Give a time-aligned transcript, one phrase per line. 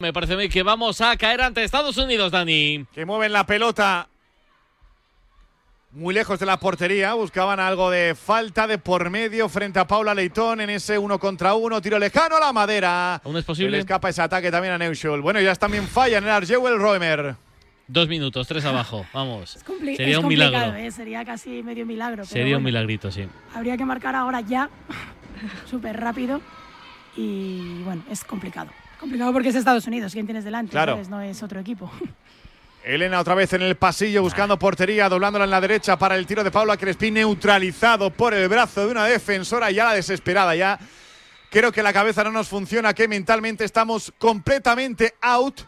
[0.00, 2.84] Me parece a mí que vamos a caer ante Estados Unidos, Dani.
[2.92, 4.08] Que mueven la pelota
[5.92, 7.14] muy lejos de la portería.
[7.14, 11.54] Buscaban algo de falta de por medio frente a Paula Leitón en ese uno contra
[11.54, 11.80] uno.
[11.80, 13.14] Tiro lejano a la madera.
[13.24, 13.70] ¿Aún es Se posible?
[13.70, 15.20] le escapa ese ataque también a Neuschul.
[15.20, 17.36] Bueno, ya también falla en el Arjewel Roemer.
[17.86, 19.06] Dos minutos, tres abajo.
[19.12, 19.54] Vamos.
[19.54, 19.62] Es,
[19.96, 20.74] Sería es un milagro.
[20.74, 20.90] ¿eh?
[20.90, 22.24] sería casi medio milagro.
[22.24, 23.28] pero Sería un milagrito, sí.
[23.54, 24.68] Habría que marcar ahora ya,
[25.70, 26.40] súper rápido.
[27.16, 28.70] Y bueno, es complicado.
[29.04, 30.70] Complicado porque es Estados Unidos, ¿quién tienes delante?
[30.70, 30.94] Claro.
[30.94, 31.10] ¿sabes?
[31.10, 31.92] No es otro equipo.
[32.84, 36.42] Elena otra vez en el pasillo buscando portería, doblándola en la derecha para el tiro
[36.42, 40.78] de Paula Crespí, neutralizado por el brazo de una defensora ya la desesperada ya.
[41.50, 45.60] Creo que la cabeza no nos funciona, que mentalmente estamos completamente out.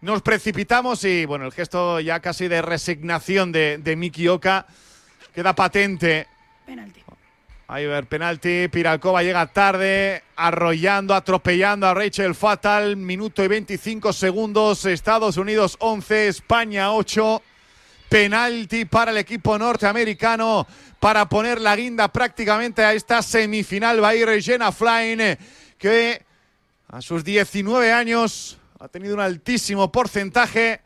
[0.00, 4.66] Nos precipitamos y bueno, el gesto ya casi de resignación de, de Miki Oka
[5.32, 6.26] queda patente.
[6.66, 7.03] Penalti.
[7.66, 14.84] Ahí ver penalti, Piralcova llega tarde, arrollando, atropellando a Rachel Fatal, minuto y 25 segundos,
[14.84, 17.42] Estados Unidos 11, España 8,
[18.10, 20.66] penalti para el equipo norteamericano
[21.00, 25.38] para poner la guinda prácticamente a esta semifinal, va a ir Jenna Flynn,
[25.78, 26.22] que
[26.88, 30.82] a sus 19 años ha tenido un altísimo porcentaje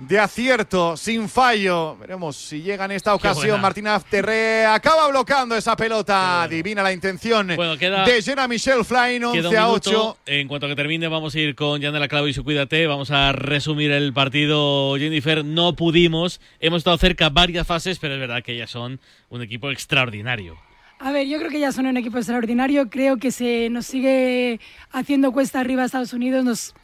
[0.00, 1.96] de acierto, sin fallo.
[1.98, 3.60] Veremos si llega en esta ocasión.
[3.60, 6.38] Martina Terre acaba bloqueando esa pelota.
[6.46, 6.48] Bueno.
[6.48, 9.90] Divina la intención Bueno, queda- de Jenna Michelle Flynn, 11 Queda un a minuto.
[9.90, 10.18] 8.
[10.26, 12.86] En cuanto que termine, vamos a ir con Yanela Clavo y su Cuídate.
[12.86, 15.44] Vamos a resumir el partido, Jennifer.
[15.44, 16.40] No pudimos.
[16.60, 20.56] Hemos estado cerca varias fases, pero es verdad que ellas son un equipo extraordinario.
[20.98, 22.88] A ver, yo creo que ya son un equipo extraordinario.
[22.90, 24.60] Creo que se nos sigue
[24.92, 26.44] haciendo cuesta arriba a Estados Unidos.
[26.44, 26.74] Nos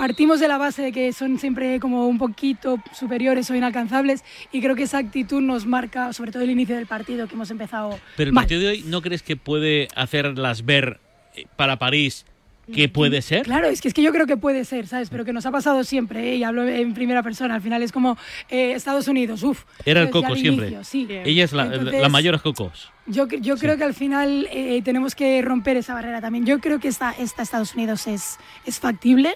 [0.00, 4.62] partimos de la base de que son siempre como un poquito superiores o inalcanzables y
[4.62, 8.00] creo que esa actitud nos marca, sobre todo el inicio del partido que hemos empezado
[8.16, 8.44] Pero el mal.
[8.44, 11.00] partido de hoy, ¿no crees que puede hacerlas ver
[11.36, 12.24] eh, para París
[12.72, 13.42] que puede ser?
[13.42, 15.10] Claro, es que, es que yo creo que puede ser, ¿sabes?
[15.10, 16.36] Pero que nos ha pasado siempre, ¿eh?
[16.36, 17.56] y hablo en primera persona.
[17.56, 18.16] Al final es como
[18.48, 19.64] eh, Estados Unidos, uff.
[19.84, 20.78] Era el coco siempre.
[20.84, 21.06] sí.
[21.10, 22.90] Ella es la, Entonces, la mayor cocos.
[23.06, 26.46] Yo, yo creo que al final eh, tenemos que romper esa barrera también.
[26.46, 29.34] Yo creo que esta, esta Estados Unidos es, es factible.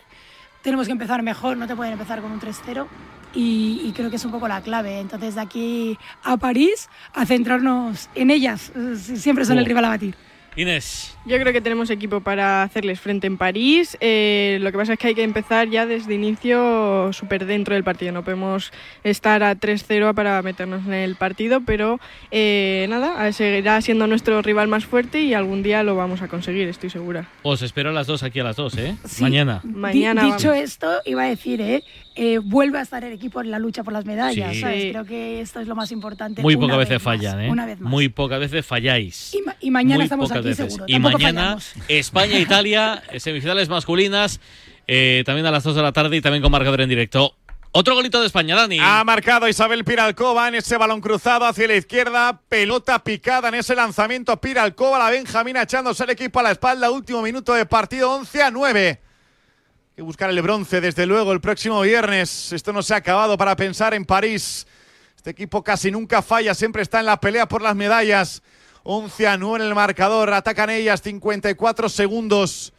[0.64, 2.86] Tenemos que empezar mejor, no te pueden empezar con un 3-0.
[3.34, 4.98] Y, y creo que es un poco la clave.
[4.98, 8.72] Entonces, de aquí a París, a centrarnos en ellas.
[8.96, 10.14] Siempre son el rival a batir.
[10.56, 13.96] Inés, Yo creo que tenemos equipo para hacerles frente en París.
[14.00, 17.82] Eh, lo que pasa es que hay que empezar ya desde inicio súper dentro del
[17.82, 18.12] partido.
[18.12, 18.72] No podemos
[19.04, 21.98] estar a 3-0 para meternos en el partido, pero
[22.30, 26.68] eh, nada, seguirá siendo nuestro rival más fuerte y algún día lo vamos a conseguir,
[26.68, 27.26] estoy segura.
[27.42, 28.94] os espero a las dos aquí a las dos, ¿eh?
[29.06, 29.22] Sí.
[29.22, 29.60] Mañana.
[29.64, 30.62] Mañana dicho vamos.
[30.64, 31.82] esto, iba a decir, ¿eh?
[32.16, 34.52] Eh, vuelve a estar el equipo en la lucha por las medallas.
[34.54, 34.60] Sí.
[34.60, 34.84] ¿sabes?
[34.90, 36.42] Creo que esto es lo más importante.
[36.42, 37.50] Muy pocas vez veces más, fallan, ¿eh?
[37.50, 37.90] Una vez más.
[37.90, 39.34] Muy pocas veces falláis.
[39.34, 40.66] Y, ma- y mañana Muy estamos aquí veces.
[40.72, 40.84] seguro.
[40.86, 41.58] Y Tampoco mañana.
[41.88, 44.40] España-Italia, eh, semifinales masculinas,
[44.86, 47.34] eh, también a las 2 de la tarde y también con marcador en directo.
[47.76, 48.78] Otro golito de España, Dani.
[48.80, 52.40] Ha marcado Isabel Piralcova en ese balón cruzado hacia la izquierda.
[52.48, 54.40] Pelota picada en ese lanzamiento.
[54.40, 56.92] Piralcova, la Benjamina echándose el equipo a la espalda.
[56.92, 58.88] Último minuto de partido, 11 a 9.
[58.90, 62.52] Hay que buscar el bronce, desde luego, el próximo viernes.
[62.52, 64.68] Esto no se ha acabado para pensar en París.
[65.16, 68.40] Este equipo casi nunca falla, siempre está en la pelea por las medallas.
[68.84, 70.32] 11 a 9 en el marcador.
[70.32, 72.72] Atacan ellas, 54 segundos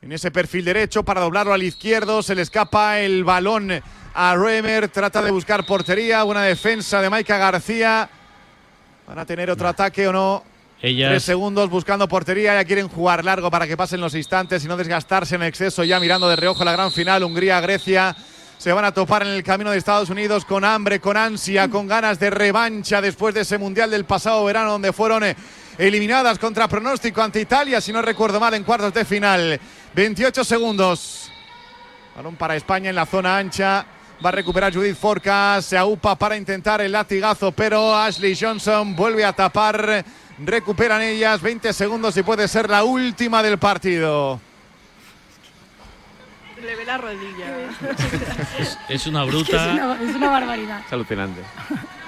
[0.00, 2.22] en ese perfil derecho para doblarlo al izquierdo.
[2.22, 3.72] Se le escapa el balón
[4.14, 4.88] a Remer.
[4.88, 6.22] Trata de buscar portería.
[6.22, 8.08] Buena defensa de Maika García.
[9.06, 10.44] ¿Van a tener otro ataque o no?
[11.08, 12.54] Tres segundos buscando portería.
[12.54, 15.82] Ya quieren jugar largo para que pasen los instantes y no desgastarse en exceso.
[15.82, 17.24] Ya mirando de reojo la gran final.
[17.24, 18.14] Hungría-Grecia.
[18.58, 21.86] Se van a topar en el camino de Estados Unidos con hambre, con ansia, con
[21.86, 25.36] ganas de revancha después de ese mundial del pasado verano donde fueron eh,
[25.76, 29.60] eliminadas contra pronóstico ante Italia, si no recuerdo mal, en cuartos de final.
[29.94, 31.30] 28 segundos.
[32.16, 33.84] Balón para España en la zona ancha.
[34.24, 35.60] Va a recuperar Judith Forca.
[35.60, 40.02] Se aupa para intentar el latigazo, pero Ashley Johnson vuelve a tapar.
[40.38, 44.40] Recuperan ellas 20 segundos y puede ser la última del partido.
[46.62, 47.46] Le ve la rodilla.
[48.88, 49.70] es una Es bruta.
[49.72, 50.80] una, es una barbaridad.
[50.86, 51.42] Es alucinante.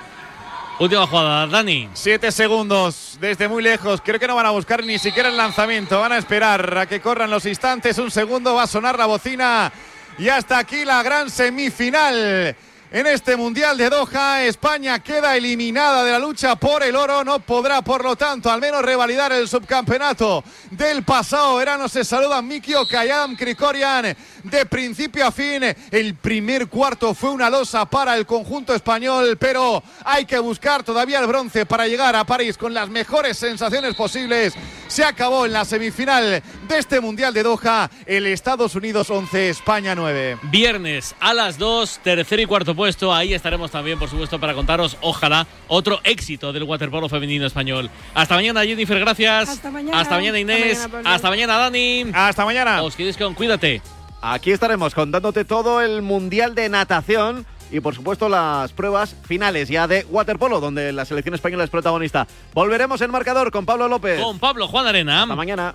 [0.80, 1.88] Última jugada, Dani.
[1.92, 4.00] Siete segundos desde muy lejos.
[4.02, 5.98] Creo que no van a buscar ni siquiera el lanzamiento.
[6.00, 7.98] Van a esperar a que corran los instantes.
[7.98, 9.72] Un segundo va a sonar la bocina.
[10.18, 12.54] Y hasta aquí la gran semifinal.
[12.90, 17.22] En este Mundial de Doha, España queda eliminada de la lucha por el oro.
[17.22, 21.86] No podrá, por lo tanto, al menos revalidar el subcampeonato del pasado verano.
[21.90, 25.64] Se saludan Miki Oka y Adam Krikorian de principio a fin.
[25.90, 31.20] El primer cuarto fue una losa para el conjunto español, pero hay que buscar todavía
[31.20, 34.54] el bronce para llegar a París con las mejores sensaciones posibles.
[34.88, 39.94] Se acabó en la semifinal de este Mundial de Doha el Estados Unidos 11, España
[39.94, 40.38] 9.
[40.44, 43.12] Viernes a las 2, tercer y cuarto puesto.
[43.12, 47.90] Ahí estaremos también, por supuesto, para contaros, ojalá, otro éxito del waterpolo femenino español.
[48.14, 49.48] Hasta mañana, Jennifer, gracias.
[49.48, 50.00] Hasta mañana.
[50.00, 50.78] Hasta mañana, Inés.
[50.78, 52.04] Hasta mañana, Hasta mañana, Dani.
[52.14, 52.82] Hasta mañana.
[52.84, 53.82] Os queréis con cuídate.
[54.22, 59.86] Aquí estaremos contándote todo el Mundial de Natación y por supuesto las pruebas finales ya
[59.86, 62.26] de waterpolo, donde la selección española es protagonista.
[62.54, 64.20] Volveremos en marcador con Pablo López.
[64.22, 65.22] Con Pablo Juan Arena.
[65.22, 65.74] Hasta mañana.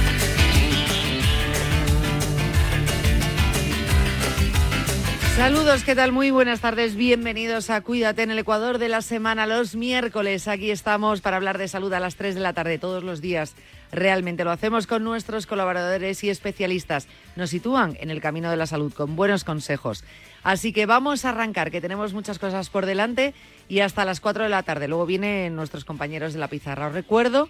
[5.41, 6.11] Saludos, ¿qué tal?
[6.11, 10.47] Muy buenas tardes, bienvenidos a Cuídate en el Ecuador de la semana, los miércoles.
[10.47, 13.55] Aquí estamos para hablar de salud a las 3 de la tarde todos los días.
[13.91, 17.07] Realmente lo hacemos con nuestros colaboradores y especialistas.
[17.35, 20.03] Nos sitúan en el camino de la salud con buenos consejos.
[20.43, 23.33] Así que vamos a arrancar, que tenemos muchas cosas por delante
[23.67, 24.87] y hasta las 4 de la tarde.
[24.87, 26.85] Luego vienen nuestros compañeros de la pizarra.
[26.85, 27.49] Os recuerdo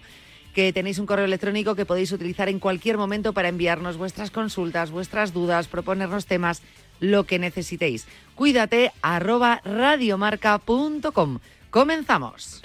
[0.54, 4.90] que tenéis un correo electrónico que podéis utilizar en cualquier momento para enviarnos vuestras consultas,
[4.90, 6.62] vuestras dudas, proponernos temas,
[7.02, 8.06] lo que necesitéis.
[8.34, 11.40] Cuídate arroba radiomarca.com.
[11.70, 12.62] Comenzamos.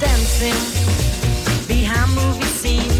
[0.00, 0.54] Dancing
[1.68, 2.99] behind movie scenes,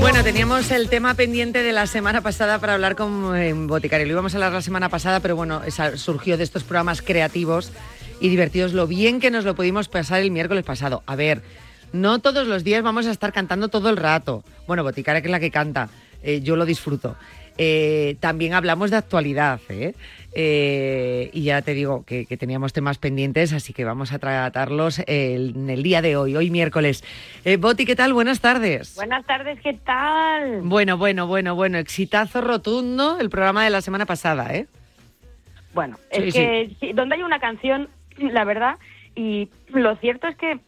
[0.00, 4.06] Bueno, teníamos el tema pendiente de la semana pasada para hablar con eh, Boticario.
[4.06, 5.60] Lo íbamos a hablar la semana pasada, pero bueno,
[5.96, 7.70] surgió de estos programas creativos
[8.18, 11.02] y divertidos lo bien que nos lo pudimos pasar el miércoles pasado.
[11.04, 11.42] A ver,
[11.92, 14.42] no todos los días vamos a estar cantando todo el rato.
[14.66, 15.90] Bueno, Boticaria que es la que canta,
[16.22, 17.16] eh, yo lo disfruto.
[17.58, 19.94] Eh, también hablamos de actualidad, ¿eh?
[20.32, 25.00] Eh, y ya te digo que, que teníamos temas pendientes, así que vamos a tratarlos
[25.06, 27.02] el- en el día de hoy, hoy miércoles.
[27.44, 28.12] Eh, Boti, ¿qué tal?
[28.12, 28.94] Buenas tardes.
[28.94, 30.60] Buenas tardes, ¿qué tal?
[30.62, 34.66] Bueno, bueno, bueno, bueno, exitazo rotundo el programa de la semana pasada, ¿eh?
[35.74, 37.88] Bueno, Sí, es que sí, donde hay una canción,
[38.18, 38.76] la verdad,
[39.16, 40.58] y lo cierto es que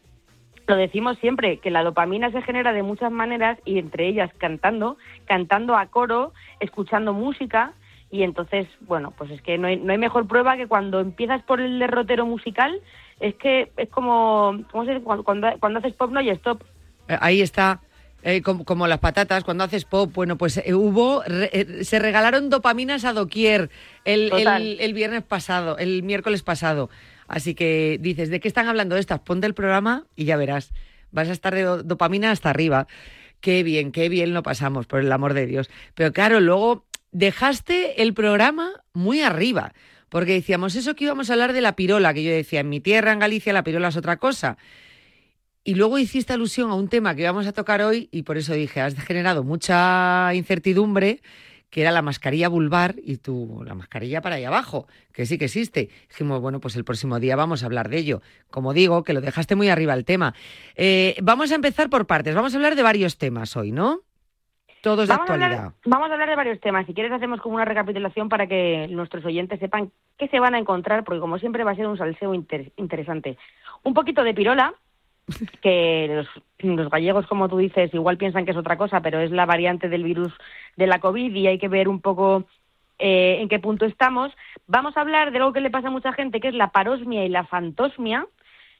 [0.67, 4.97] lo decimos siempre, que la dopamina se genera de muchas maneras y entre ellas cantando,
[5.25, 7.73] cantando a coro, escuchando música
[8.13, 11.41] y entonces, bueno, pues es que no hay, no hay mejor prueba que cuando empiezas
[11.43, 12.79] por el derrotero musical,
[13.19, 15.03] es que es como, ¿cómo se dice?
[15.03, 16.61] Cuando, cuando, cuando haces pop no hay stop.
[17.07, 17.81] Eh, Ahí está.
[18.21, 21.97] eh, como, como las patatas, cuando haces pop, bueno, pues eh, hubo, re- eh, se
[21.97, 23.71] regalaron dopaminas a doquier
[24.05, 26.91] el, el- el viernes pasado, el miércoles pasado.
[27.27, 29.21] Así que dices, ¿de qué están hablando estas?
[29.21, 30.71] Ponte el programa y ya verás.
[31.11, 32.85] Vas a estar de do- dopamina hasta arriba.
[33.41, 35.69] Qué bien, qué bien lo pasamos, por el amor de Dios.
[35.95, 39.73] Pero claro, luego dejaste el programa muy arriba,
[40.09, 42.81] porque decíamos eso que íbamos a hablar de la pirola, que yo decía, en mi
[42.81, 44.57] tierra, en Galicia, la pirola es otra cosa.
[45.63, 48.53] Y luego hiciste alusión a un tema que íbamos a tocar hoy y por eso
[48.53, 51.21] dije, has generado mucha incertidumbre,
[51.69, 55.45] que era la mascarilla vulvar y tú, la mascarilla para ahí abajo, que sí que
[55.45, 55.89] existe.
[56.09, 58.21] Dijimos, bueno, pues el próximo día vamos a hablar de ello.
[58.51, 60.35] Como digo, que lo dejaste muy arriba el tema.
[60.75, 64.01] Eh, vamos a empezar por partes, vamos a hablar de varios temas hoy, ¿no?
[64.83, 65.59] Todos de Vamos a, actualidad.
[65.59, 66.85] hablar, vamos a hablar de varios temas.
[66.85, 70.59] Si quieres hacemos como una recapitulación para que nuestros oyentes sepan qué se van a
[70.59, 73.37] encontrar, porque como siempre va a ser un salseo inter- interesante.
[73.83, 74.73] Un poquito de pirola,
[75.61, 76.25] que
[76.59, 79.45] los, los gallegos, como tú dices, igual piensan que es otra cosa, pero es la
[79.45, 80.33] variante del virus
[80.75, 82.43] de la COVID y hay que ver un poco
[82.99, 84.33] eh, en qué punto estamos.
[84.67, 87.23] Vamos a hablar de algo que le pasa a mucha gente, que es la parosmia
[87.25, 88.27] y la fantosmia.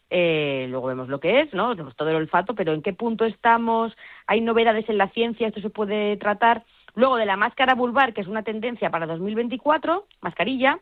[0.10, 1.76] Eh, luego vemos lo que es, ¿no?
[1.94, 3.94] Todo el olfato, pero en qué punto estamos,
[4.28, 6.64] hay novedades en la ciencia, esto se puede tratar.
[6.96, 10.80] Luego de la máscara vulvar, que es una tendencia para 2024, mascarilla.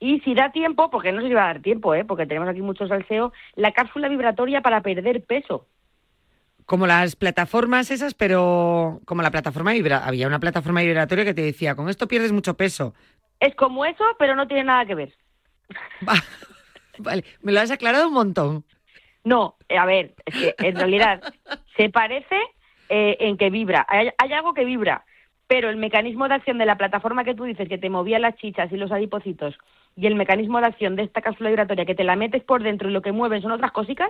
[0.00, 2.04] Y si da tiempo, porque no sé si va a dar tiempo, ¿eh?
[2.04, 5.66] porque tenemos aquí mucho salseo, la cápsula vibratoria para perder peso.
[6.64, 11.42] Como las plataformas esas, pero como la plataforma vibra, había una plataforma vibratoria que te
[11.42, 12.94] decía, con esto pierdes mucho peso.
[13.40, 15.14] Es como eso, pero no tiene nada que ver.
[17.00, 18.64] Va- Vale, me lo has aclarado un montón.
[19.24, 21.22] No, eh, a ver, es que en realidad
[21.76, 22.36] se parece
[22.88, 23.84] eh, en que vibra.
[23.88, 25.04] Hay, hay algo que vibra,
[25.46, 28.36] pero el mecanismo de acción de la plataforma que tú dices, que te movía las
[28.36, 29.58] chichas y los adipocitos
[30.00, 32.88] y el mecanismo de acción de esta cápsula vibratoria que te la metes por dentro
[32.88, 34.08] y lo que mueven son otras cositas,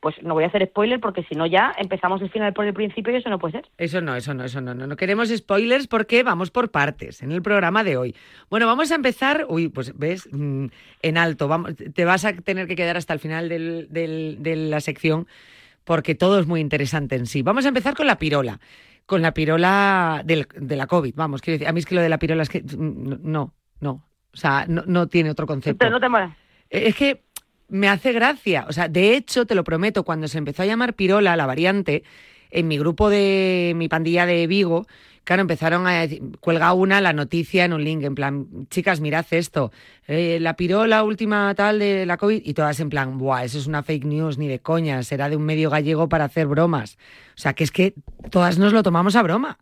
[0.00, 2.74] pues no voy a hacer spoiler porque si no ya empezamos el final por el
[2.74, 3.68] principio y eso no puede ser.
[3.78, 4.86] Eso no, eso no, eso no, no.
[4.86, 8.14] No queremos spoilers porque vamos por partes en el programa de hoy.
[8.50, 9.46] Bueno, vamos a empezar.
[9.48, 10.66] Uy, pues ves, Mm,
[11.02, 11.48] en alto.
[11.48, 15.26] Vamos, te vas a tener que quedar hasta el final del- del- de la sección
[15.84, 17.40] porque todo es muy interesante en sí.
[17.42, 18.60] Vamos a empezar con la pirola.
[19.06, 21.14] Con la pirola del- de la COVID.
[21.16, 22.60] Vamos, quiero decir, a mí es que lo de la pirola es que.
[22.62, 24.04] mm, No, no.
[24.32, 25.84] O sea, no, no tiene otro concepto.
[25.84, 26.36] Entonces, no te mola.
[26.70, 27.22] Eh, Es que
[27.68, 28.66] me hace gracia.
[28.68, 32.02] O sea, de hecho, te lo prometo, cuando se empezó a llamar Pirola, la variante,
[32.50, 34.86] en mi grupo de mi pandilla de Vigo,
[35.24, 39.24] claro, empezaron a decir, cuelga una la noticia en un link, en plan, chicas, mirad
[39.30, 39.70] esto,
[40.08, 43.66] eh, la pirola última tal de la COVID, y todas en plan, buah, eso es
[43.66, 46.98] una fake news, ni de coña, será de un medio gallego para hacer bromas.
[47.36, 47.94] O sea, que es que
[48.30, 49.58] todas nos lo tomamos a broma.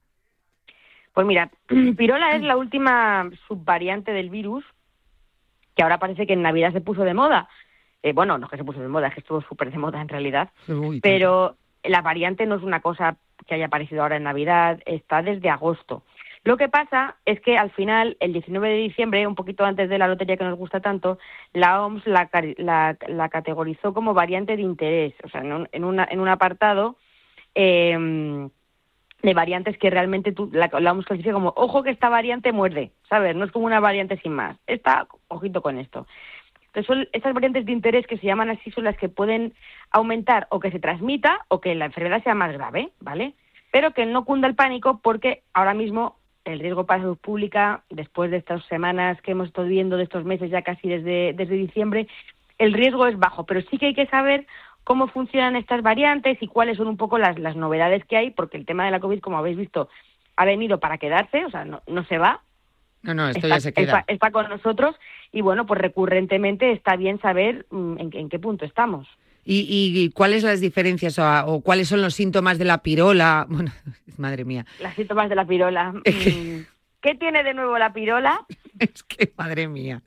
[1.15, 1.51] Pues mira,
[1.97, 4.65] pirola es la última subvariante del virus
[5.75, 7.49] que ahora parece que en Navidad se puso de moda.
[8.03, 10.01] Eh, bueno, no es que se puso de moda, es que estuvo súper de moda
[10.01, 10.51] en realidad.
[10.69, 15.23] Uy, Pero la variante no es una cosa que haya aparecido ahora en Navidad, está
[15.23, 16.03] desde agosto.
[16.45, 19.99] Lo que pasa es que al final, el 19 de diciembre, un poquito antes de
[19.99, 21.19] la lotería que nos gusta tanto,
[21.53, 25.85] la OMS la, la- la categorizó como variante de interés, o sea, en un, en
[25.85, 26.97] una- en un apartado
[27.55, 28.49] eh,
[29.23, 32.93] de variantes que realmente tú, la, la OMS clasifica como, ojo que esta variante muerde,
[33.09, 33.35] ¿sabes?
[33.35, 34.57] No es como una variante sin más.
[34.67, 36.07] Está, ojito con esto.
[36.67, 39.55] Entonces, son estas variantes de interés que se llaman así son las que pueden
[39.91, 43.35] aumentar o que se transmita o que la enfermedad sea más grave, ¿vale?
[43.73, 48.31] Pero que no cunda el pánico porque ahora mismo el riesgo para salud pública, después
[48.31, 52.07] de estas semanas que hemos estado viendo, de estos meses ya casi desde, desde diciembre,
[52.59, 54.47] el riesgo es bajo, pero sí que hay que saber
[54.89, 58.57] cómo funcionan estas variantes y cuáles son un poco las, las novedades que hay, porque
[58.57, 59.91] el tema de la COVID, como habéis visto,
[60.37, 62.41] ha venido para quedarse, o sea, no, no se va,
[63.03, 63.99] No, no, esto está, ya se queda.
[63.99, 64.97] está- está con nosotros
[65.31, 69.07] y bueno, pues recurrentemente está bien saber mm, en, qué- en qué punto estamos.
[69.45, 73.47] ¿Y, y cuáles las diferencias o, o cuáles son los síntomas de la pirola?
[73.51, 73.71] Bueno,
[74.17, 75.93] madre mía, Las síntomas de la pirola.
[75.93, 76.65] Mm,
[77.03, 78.41] ¿Qué tiene de nuevo la pirola?
[78.79, 80.01] es que madre mía.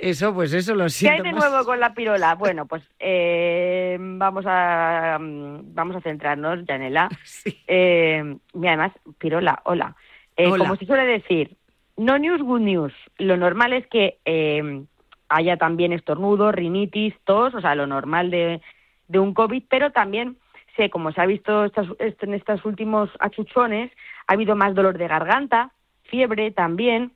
[0.00, 2.34] Eso, pues eso, los ¿Qué hay de nuevo con la pirola?
[2.34, 7.08] Bueno, pues eh, vamos a vamos a centrarnos, Janela.
[7.24, 7.62] Sí.
[7.66, 9.94] Eh, y además, pirola, hola.
[10.36, 10.64] Eh, Hola.
[10.64, 11.56] Como se suele decir,
[11.96, 12.92] no news, good news.
[13.18, 14.84] Lo normal es que eh,
[15.28, 18.62] haya también estornudos, rinitis, tos, o sea, lo normal de,
[19.08, 20.38] de un COVID, pero también,
[20.76, 23.92] sé, como se ha visto estas- est- en estos últimos achuchones,
[24.26, 25.72] ha habido más dolor de garganta,
[26.04, 27.12] fiebre también,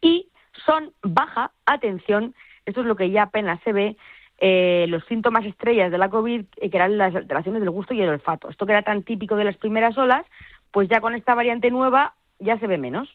[0.00, 0.28] y
[0.66, 2.34] son baja, atención,
[2.66, 3.96] esto es lo que ya apenas se ve,
[4.38, 8.00] eh, los síntomas estrellas de la COVID, eh, que eran las alteraciones del gusto y
[8.00, 8.48] el olfato.
[8.48, 10.26] Esto que era tan típico de las primeras olas,
[10.70, 13.08] pues ya con esta variante nueva ya se ve menos.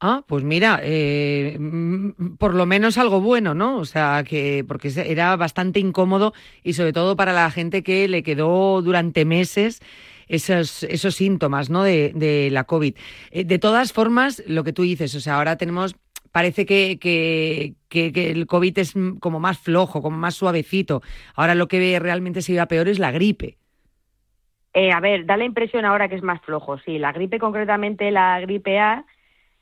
[0.00, 3.76] Ah, pues mira, eh, mm, por lo menos algo bueno, ¿no?
[3.76, 6.32] O sea, que porque era bastante incómodo
[6.64, 9.80] y sobre todo para la gente que le quedó durante meses
[10.30, 11.82] esos, esos síntomas, ¿no?
[11.82, 12.94] De, de la COVID.
[13.30, 15.94] Eh, de todas formas, lo que tú dices, o sea, ahora tenemos,
[16.32, 21.02] parece que, que, que- que el COVID es como más flojo, como más suavecito.
[21.34, 23.56] Ahora lo que realmente se iba peor es la gripe.
[24.72, 26.78] Eh, a ver, da la impresión ahora que es más flojo.
[26.78, 29.04] Sí, la gripe, concretamente la gripe A,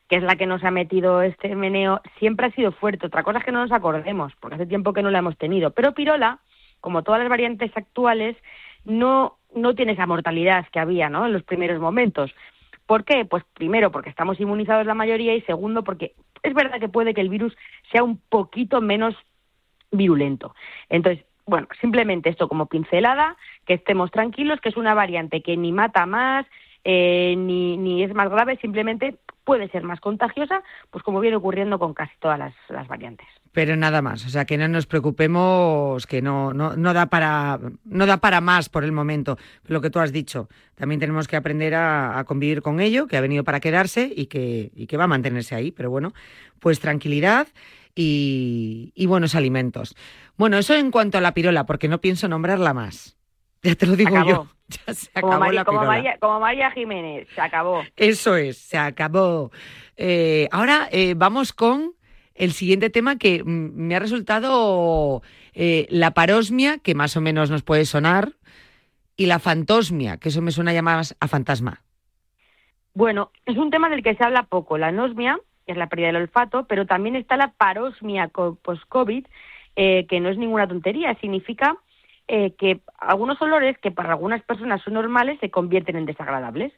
[0.08, 3.06] que es la que nos ha metido este meneo, siempre ha sido fuerte.
[3.06, 5.70] Otra cosa es que no nos acordemos, porque hace tiempo que no la hemos tenido.
[5.70, 6.40] Pero pirola,
[6.80, 8.36] como todas las variantes actuales,
[8.84, 11.26] no, no tiene esa mortalidad que había ¿no?
[11.26, 12.30] en los primeros momentos.
[12.86, 13.24] ¿Por qué?
[13.26, 17.20] Pues primero porque estamos inmunizados la mayoría y segundo porque es verdad que puede que
[17.20, 17.56] el virus
[17.90, 19.14] sea un poquito menos
[19.90, 20.54] virulento.
[20.88, 25.72] Entonces, bueno, simplemente esto como pincelada, que estemos tranquilos, que es una variante que ni
[25.72, 26.46] mata más,
[26.84, 31.78] eh, ni, ni es más grave, simplemente puede ser más contagiosa, pues como viene ocurriendo
[31.78, 33.26] con casi todas las, las variantes.
[33.52, 37.58] Pero nada más, o sea que no nos preocupemos, que no, no, no da para
[37.84, 39.38] no da para más por el momento.
[39.64, 43.16] Lo que tú has dicho, también tenemos que aprender a, a convivir con ello, que
[43.16, 45.72] ha venido para quedarse y que, y que va a mantenerse ahí.
[45.72, 46.12] Pero bueno,
[46.60, 47.48] pues tranquilidad
[47.94, 49.96] y, y buenos alimentos.
[50.36, 53.16] Bueno, eso en cuanto a la pirola, porque no pienso nombrarla más.
[53.62, 54.30] Ya te lo digo acabó.
[54.30, 54.57] yo.
[54.86, 55.84] Ya se Como acabó María, la como.
[55.84, 57.82] María, como María Jiménez, se acabó.
[57.96, 59.50] Eso es, se acabó.
[59.96, 61.92] Eh, ahora eh, vamos con
[62.34, 65.22] el siguiente tema que mm, me ha resultado
[65.54, 68.32] eh, la parosmia, que más o menos nos puede sonar,
[69.16, 71.82] y la fantosmia, que eso me suena ya más a fantasma.
[72.94, 76.08] Bueno, es un tema del que se habla poco, la anosmia, que es la pérdida
[76.08, 79.24] del olfato, pero también está la parosmia co- post-COVID,
[79.76, 81.76] que no es ninguna tontería, significa
[82.28, 86.72] eh, que algunos olores que para algunas personas son normales se convierten en desagradables.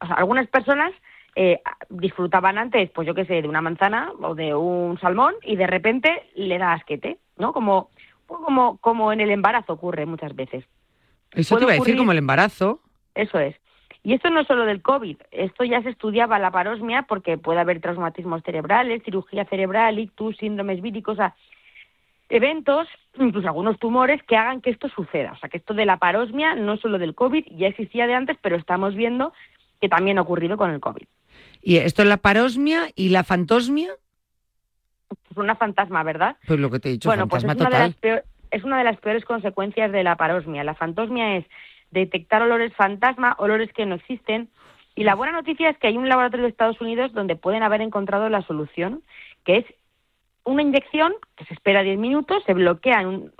[0.00, 0.92] O sea, algunas personas
[1.34, 1.60] eh,
[1.90, 5.66] disfrutaban antes, pues yo qué sé, de una manzana o de un salmón y de
[5.66, 7.52] repente le da asquete, ¿no?
[7.52, 7.90] Como,
[8.26, 10.64] como, como en el embarazo ocurre muchas veces.
[11.32, 12.80] Eso te iba a decir como el embarazo.
[13.14, 13.54] Eso es.
[14.02, 17.58] Y esto no es solo del COVID, esto ya se estudiaba la parosmia porque puede
[17.58, 21.34] haber traumatismos cerebrales, cirugía cerebral, ictus, síndromes víricos, o sea,
[22.28, 25.32] eventos, incluso algunos tumores que hagan que esto suceda.
[25.32, 28.36] O sea, que esto de la parosmia no solo del COVID, ya existía de antes,
[28.42, 29.32] pero estamos viendo
[29.80, 31.06] que también ha ocurrido con el COVID.
[31.62, 33.90] Y esto es la parosmia y la fantosmia.
[35.30, 36.36] Es una fantasma, ¿verdad?
[36.46, 38.12] Pues lo que te he dicho, bueno, pues es fantasma una, de total.
[38.12, 40.64] las peor- es una de las peores consecuencias de la parosmia.
[40.64, 41.44] La fantosmia es
[41.90, 44.48] detectar olores fantasma, olores que no existen.
[44.94, 47.82] Y la buena noticia es que hay un laboratorio de Estados Unidos donde pueden haber
[47.82, 49.02] encontrado la solución,
[49.44, 49.64] que es
[50.46, 53.32] una inyección que se espera 10 minutos, se bloquean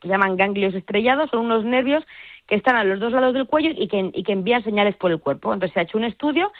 [0.00, 2.04] que llaman ganglios estrellados, son unos nervios
[2.46, 5.10] que están a los dos lados del cuello y que, y que envían señales por
[5.10, 5.52] el cuerpo.
[5.52, 6.52] Entonces se ha hecho un estudio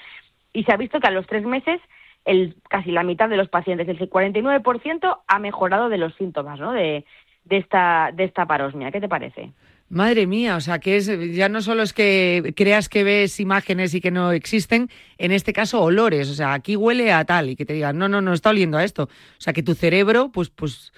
[0.53, 1.81] y se ha visto que a los tres meses
[2.25, 6.73] el, casi la mitad de los pacientes, el 49%, ha mejorado de los síntomas ¿no?
[6.73, 7.05] de,
[7.45, 8.91] de, esta, de esta parosmia.
[8.91, 9.53] ¿Qué te parece?
[9.89, 13.95] Madre mía, o sea, que es ya no solo es que creas que ves imágenes
[13.95, 17.57] y que no existen, en este caso olores, o sea, aquí huele a tal y
[17.57, 19.05] que te digan, no, no, no está oliendo a esto.
[19.05, 20.93] O sea, que tu cerebro pues pues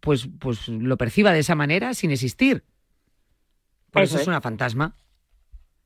[0.00, 2.62] pues pues lo perciba de esa manera sin existir.
[3.90, 4.28] Por eso, Eso es es.
[4.28, 4.94] una fantasma.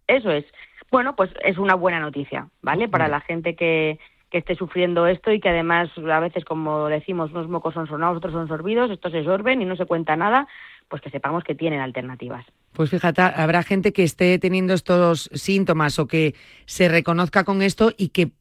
[0.06, 0.44] Eso es.
[0.90, 2.88] Bueno, pues es una buena noticia, ¿vale?
[2.88, 3.98] Para la gente que,
[4.30, 8.16] que esté sufriendo esto y que además a veces, como decimos, unos mocos son sonados,
[8.18, 10.48] otros son sorbidos, estos se sorben y no se cuenta nada,
[10.90, 12.44] pues que sepamos que tienen alternativas.
[12.72, 16.34] Pues fíjate, habrá gente que esté teniendo estos síntomas o que
[16.66, 18.32] se reconozca con esto y que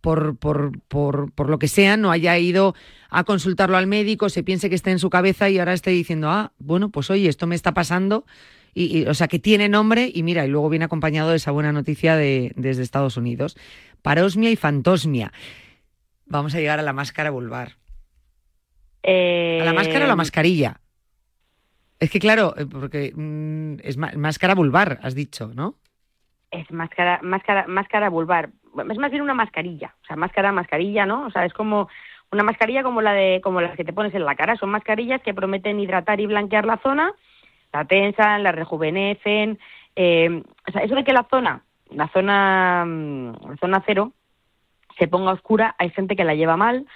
[0.00, 2.74] por, por, por, por lo que sea no haya ido
[3.10, 6.30] a consultarlo al médico, se piense que esté en su cabeza y ahora esté diciendo,
[6.30, 8.24] ah, bueno, pues oye, esto me está pasando.
[8.74, 11.50] Y, y, o sea, que tiene nombre y mira, y luego viene acompañado de esa
[11.50, 13.56] buena noticia de, desde Estados Unidos.
[14.02, 15.32] Parosmia y fantosmia.
[16.26, 17.76] Vamos a llegar a la máscara vulvar.
[19.02, 20.80] Eh, ¿A la máscara o la mascarilla?
[22.00, 25.74] Es que claro, eh, porque mm, es máscara vulvar, has dicho, ¿no?
[26.50, 28.50] Es máscara, máscara, máscara vulvar.
[28.90, 29.94] Es más bien una mascarilla.
[30.02, 31.26] O sea, máscara, mascarilla, ¿no?
[31.26, 31.88] O sea, es como
[32.30, 34.56] una mascarilla como la de, como las que te pones en la cara.
[34.56, 37.12] Son mascarillas que prometen hidratar y blanquear la zona,
[37.72, 39.58] la tensan, la rejuvenecen.
[39.96, 44.12] eh, o sea, eso de que la zona, la zona, mm, la zona cero,
[44.98, 46.86] se ponga oscura, hay gente que la lleva mal.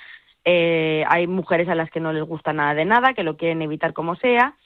[0.44, 3.62] eh, hay mujeres a las que no les gusta nada de nada, que lo quieren
[3.62, 4.56] evitar como sea.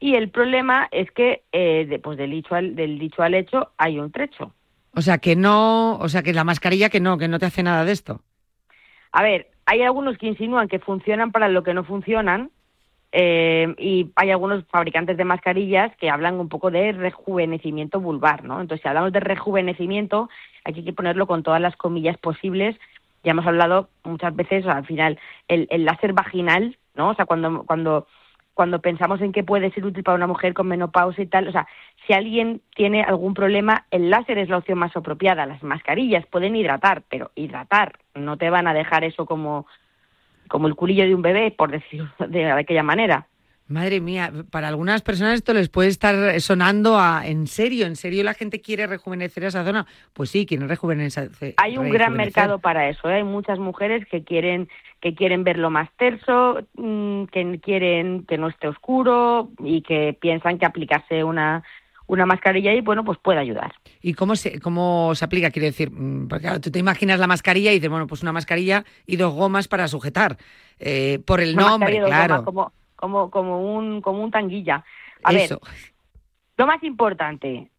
[0.00, 3.72] Y el problema es que, eh, de- pues del dicho, al, del dicho al hecho,
[3.76, 4.52] hay un trecho.
[4.94, 7.62] O sea, que no, o sea, que la mascarilla que no, que no te hace
[7.62, 8.22] nada de esto.
[9.12, 12.50] A ver, hay algunos que insinúan que funcionan para lo que no funcionan
[13.12, 18.60] eh, y hay algunos fabricantes de mascarillas que hablan un poco de rejuvenecimiento vulvar, ¿no?
[18.60, 20.28] Entonces, si hablamos de rejuvenecimiento,
[20.64, 22.76] aquí hay que ponerlo con todas las comillas posibles.
[23.24, 27.10] Ya hemos hablado muchas veces, al final, el, el láser vaginal, ¿no?
[27.10, 28.06] O sea, cuando, cuando,
[28.58, 31.52] cuando pensamos en que puede ser útil para una mujer con menopausia y tal, o
[31.52, 31.68] sea,
[32.04, 35.46] si alguien tiene algún problema, el láser es la opción más apropiada.
[35.46, 39.68] Las mascarillas pueden hidratar, pero hidratar no te van a dejar eso como,
[40.48, 43.28] como el culillo de un bebé, por decirlo de aquella manera.
[43.68, 48.24] Madre mía, para algunas personas esto les puede estar sonando a en serio, en serio
[48.24, 49.86] la gente quiere rejuvenecer esa zona.
[50.14, 51.30] Pues sí, quieren rejuvenecer.
[51.58, 53.10] Hay un gran mercado para eso.
[53.10, 53.16] ¿eh?
[53.16, 54.68] Hay muchas mujeres que quieren
[55.00, 60.58] que quieren verlo más terso, mm, que quieren que no esté oscuro y que piensan
[60.58, 61.62] que aplicarse una
[62.08, 63.74] una mascarilla ahí, bueno, pues puede ayudar.
[64.00, 65.50] ¿Y cómo se, cómo se aplica?
[65.50, 68.32] Quiere decir, mm, porque claro, tú te imaginas la mascarilla y dices, bueno, pues una
[68.32, 70.38] mascarilla y dos gomas para sujetar.
[70.80, 72.36] Eh, por el Una nombre, claro.
[72.36, 74.84] goma, como como como un como un tanguilla.
[75.22, 75.60] A Eso.
[75.62, 75.72] ver,
[76.56, 77.70] lo más importante,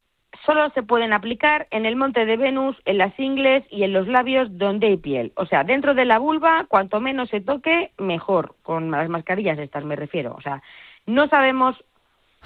[0.45, 4.07] solo se pueden aplicar en el monte de Venus, en las ingles y en los
[4.07, 5.33] labios donde hay piel.
[5.35, 8.55] O sea, dentro de la vulva, cuanto menos se toque, mejor.
[8.63, 10.33] Con las mascarillas estas me refiero.
[10.37, 10.63] O sea,
[11.05, 11.75] no sabemos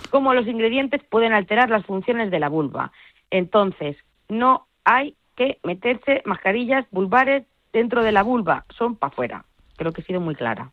[0.10, 2.92] cómo los ingredientes pueden alterar las funciones de la vulva.
[3.30, 3.96] Entonces,
[4.30, 8.66] no hay que meterse mascarillas vulvares dentro de la vulva.
[8.76, 9.46] Son para afuera.
[9.78, 10.72] Creo que he sido muy clara.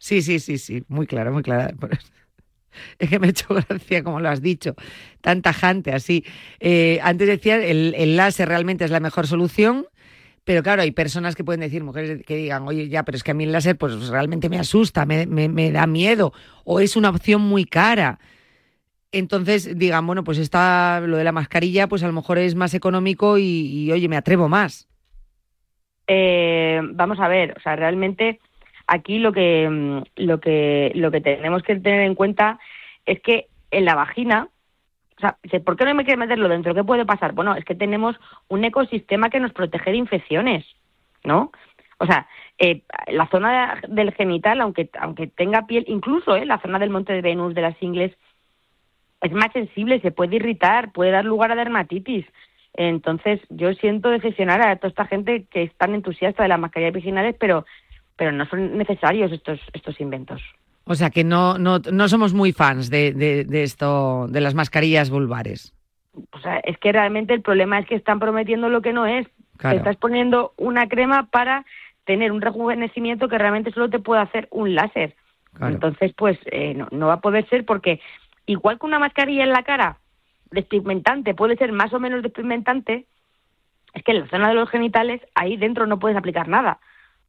[0.00, 1.72] Sí, sí, sí, sí, muy clara, muy clara.
[3.00, 4.76] Es que me ha hecho gracia, como lo has dicho,
[5.20, 6.24] tan tajante así.
[6.60, 9.86] Eh, antes decía, el, el láser realmente es la mejor solución,
[10.44, 13.32] pero claro, hay personas que pueden decir, mujeres que digan, oye, ya, pero es que
[13.32, 16.32] a mí el láser pues realmente me asusta, me, me- me da miedo,
[16.64, 18.20] o es una opción muy cara.
[19.12, 22.74] Entonces digan, bueno, pues está lo de la mascarilla, pues a lo mejor es más
[22.74, 24.88] económico y, y, oye, me atrevo más.
[26.06, 28.40] Eh, vamos a ver, o sea, realmente
[28.90, 32.58] aquí lo que, mm, lo que lo que tenemos que tener en cuenta
[33.06, 34.48] es que en la vagina
[35.16, 36.74] O sea, ¿por qué no hay que meterlo dentro?
[36.74, 37.32] ¿Qué puede pasar?
[37.32, 38.16] Bueno, es que tenemos
[38.48, 40.64] un ecosistema que nos protege de infecciones,
[41.24, 41.52] ¿no?
[41.98, 42.26] O sea,
[42.58, 47.12] eh, la zona del genital, aunque, aunque tenga piel, incluso eh, la zona del monte
[47.12, 48.16] de Venus, de las ingles,
[49.20, 52.24] es más sensible, se puede irritar, puede dar lugar a dermatitis.
[52.72, 56.94] Entonces, yo siento decepcionar a toda esta gente que es tan entusiasta de las mascarillas
[56.94, 57.66] virginales, pero,
[58.20, 60.42] pero no son necesarios estos, estos inventos.
[60.84, 64.54] O sea que no, no, no somos muy fans de, de, de esto, de las
[64.54, 65.72] mascarillas vulvares.
[66.32, 69.26] O sea, es que realmente el problema es que están prometiendo lo que no es.
[69.56, 69.72] Claro.
[69.72, 71.64] Te estás poniendo una crema para
[72.04, 75.16] tener un rejuvenecimiento que realmente solo te puede hacer un láser.
[75.54, 75.72] Claro.
[75.72, 78.02] Entonces, pues eh, no, no va a poder ser porque
[78.44, 79.96] igual que una mascarilla en la cara
[80.50, 83.06] despigmentante puede ser más o menos despigmentante,
[83.94, 86.80] es que en la zona de los genitales ahí dentro no puedes aplicar nada.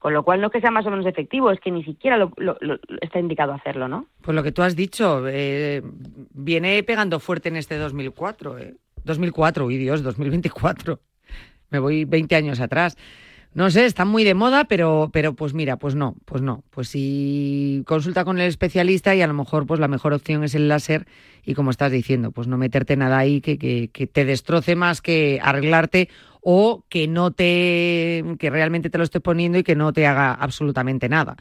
[0.01, 2.17] Con lo cual no es que sea más o menos efectivo, es que ni siquiera
[2.17, 2.31] lo,
[3.01, 4.07] está indicado hacerlo, ¿no?
[4.23, 5.83] Pues lo que tú has dicho, eh,
[6.33, 8.57] viene pegando fuerte en este 2004.
[8.57, 8.73] ¿eh?
[9.03, 10.99] 2004, uy Dios, 2024.
[11.69, 12.97] Me voy 20 años atrás.
[13.53, 16.63] No sé, está muy de moda, pero, pero pues mira, pues no, pues no.
[16.71, 20.55] Pues si consulta con el especialista y a lo mejor pues la mejor opción es
[20.55, 21.05] el láser
[21.43, 23.59] y como estás diciendo, pues no meterte nada ahí que,
[23.91, 26.09] que te destroce más que arreglarte
[26.41, 30.33] o que no te, que realmente te lo esté poniendo y que no te haga
[30.33, 31.37] absolutamente nada.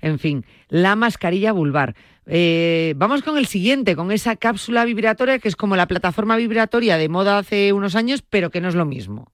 [0.00, 1.94] En fin, la mascarilla vulvar.
[2.26, 6.96] Eh, vamos con el siguiente, con esa cápsula vibratoria que es como la plataforma vibratoria
[6.96, 9.32] de moda hace unos años, pero que no es lo mismo.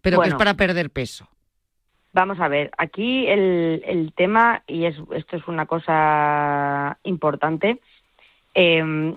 [0.00, 1.28] Pero que es para perder peso.
[2.12, 7.80] Vamos a ver, aquí el, el tema, y es, esto es una cosa importante,
[8.54, 9.14] eh,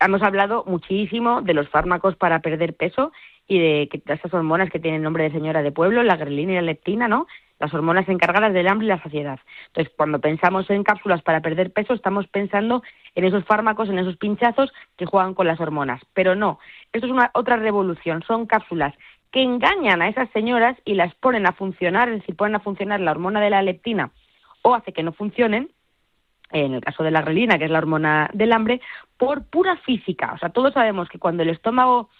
[0.00, 3.12] hemos hablado muchísimo de los fármacos para perder peso
[3.50, 6.52] y de, que, de estas hormonas que tienen nombre de señora de pueblo, la grelina
[6.52, 7.26] y la leptina, ¿no?
[7.58, 9.40] Las hormonas encargadas del hambre y la saciedad.
[9.66, 12.84] Entonces, cuando pensamos en cápsulas para perder peso, estamos pensando
[13.16, 16.00] en esos fármacos, en esos pinchazos que juegan con las hormonas.
[16.14, 16.60] Pero no,
[16.92, 18.22] esto es una otra revolución.
[18.22, 18.94] Son cápsulas
[19.32, 23.00] que engañan a esas señoras y las ponen a funcionar, es decir, ponen a funcionar
[23.00, 24.12] la hormona de la leptina
[24.62, 25.70] o hace que no funcionen,
[26.52, 28.80] en el caso de la grelina, que es la hormona del hambre,
[29.16, 30.34] por pura física.
[30.34, 32.10] O sea, todos sabemos que cuando el estómago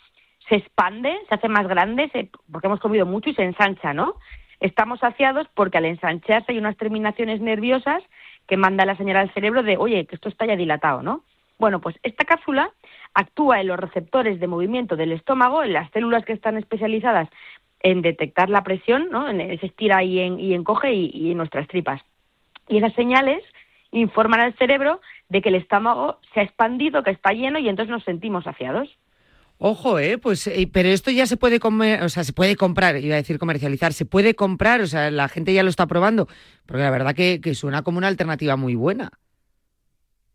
[0.51, 4.17] se expande, se hace más grande, se- porque hemos comido mucho y se ensancha, ¿no?
[4.61, 8.03] Estamos saciados porque al ensancharse hay unas terminaciones nerviosas
[8.47, 11.25] que manda la señal al cerebro de, oye, que esto está ya dilatado, ¿no?
[11.59, 12.71] Bueno, pues esta cápsula
[13.15, 17.29] actúa en los receptores de movimiento del estómago, en las células que están especializadas
[17.83, 19.29] en detectar la presión, ¿no?
[19.29, 22.03] En ese estira y, en- y encoge y, y en nuestras tripas.
[22.69, 23.43] Y esas señales
[23.93, 27.91] informan al cerebro de que el estómago se ha expandido, que está lleno y entonces
[27.91, 28.89] nos sentimos saciados.
[29.63, 32.97] Ojo, eh, pues, eh, pero esto ya se puede comer, o sea, se puede comprar,
[32.97, 36.29] iba a decir comercializar, se puede comprar, o sea, la gente ya lo está probando,
[36.65, 39.11] porque la verdad que, que suena como una alternativa muy buena.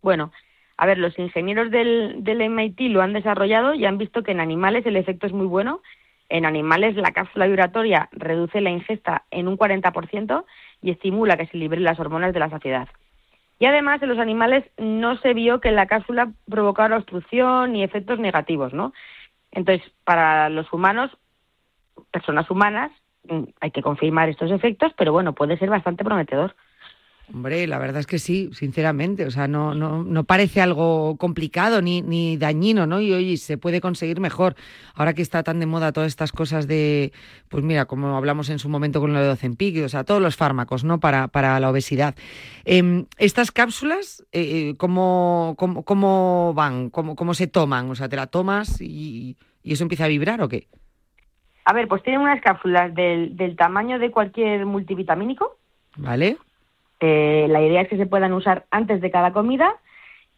[0.04, 0.32] Bueno,
[0.78, 4.42] a ver, los ingenieros del, del MIT lo han desarrollado y han visto que en
[4.42, 5.82] animales el efecto es muy bueno.
[6.30, 10.46] En animales la cápsula vibratoria reduce la ingesta en un 40%
[10.84, 12.88] y estimula que se liberen las hormonas de la saciedad.
[13.60, 18.20] Y además en los animales no se vio que la cápsula provocara obstrucción ni efectos
[18.20, 18.94] negativos, ¿no?
[19.52, 21.18] Entonces, para los humanos,
[22.12, 22.92] personas humanas,
[23.24, 26.56] mm, hay que confirmar estos efectos, pero bueno, puede ser bastante prometedor.
[27.34, 31.82] Hombre, la verdad es que sí, sinceramente, o sea, no, no, no parece algo complicado
[31.82, 33.02] ni, ni dañino, ¿no?
[33.02, 34.56] Y oye, se puede conseguir mejor.
[34.94, 37.14] Ahora que está tan de moda todas estas cosas de,
[37.50, 40.36] pues mira, como hablamos en su momento con lo de Ozempic, o sea, todos los
[40.36, 41.00] fármacos, ¿no?
[41.00, 42.14] Para, para la obesidad.
[42.64, 46.92] Em, estas cápsulas, eh, eh, ¿cómo, cómo, cómo van?
[46.92, 47.90] ¿Cómo, ¿Cómo se toman?
[47.90, 50.68] O sea, ¿te la tomas y, y eso empieza a vibrar o qué?
[51.66, 55.58] A ver, pues tienen unas cápsulas del, del tamaño de cualquier multivitamínico.
[55.98, 56.38] ¿Vale?
[57.00, 59.76] Eh, la idea es que se puedan usar antes de cada comida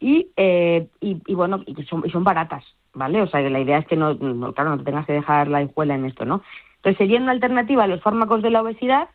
[0.00, 3.22] y, eh, y, y bueno, y son, y son baratas, ¿vale?
[3.22, 5.48] O sea, que la idea es que no, no, claro, no te tengas que dejar
[5.48, 6.42] la hijuela en esto, ¿no?
[6.76, 9.08] Entonces sería una alternativa a los fármacos de la obesidad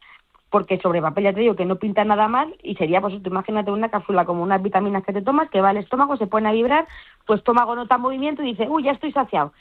[0.54, 3.30] porque sobre papel ya te digo que no pinta nada mal y sería, pues tú
[3.30, 6.48] imagínate una cápsula como unas vitaminas que te tomas, que va al estómago, se pone
[6.48, 6.88] a vibrar,
[7.26, 9.52] tu estómago nota movimiento y dice, uy, ya estoy saciado.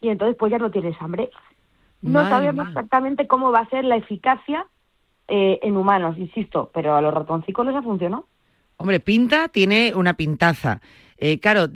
[0.00, 1.30] Y entonces pues ya no tienes hambre.
[2.00, 4.66] No sabemos exactamente cómo va a ser la eficacia
[5.28, 8.26] eh, en humanos, insisto, pero a los ratoncicos les ha funcionado.
[8.76, 10.80] Hombre, pinta tiene una pintaza.
[11.16, 11.66] Eh, claro,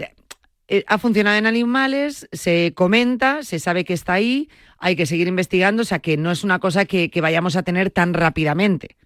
[0.69, 5.27] eh, ha funcionado en animales, se comenta, se sabe que está ahí, hay que seguir
[5.27, 8.97] investigando, o sea que no es una cosa que, que vayamos a tener tan rápidamente.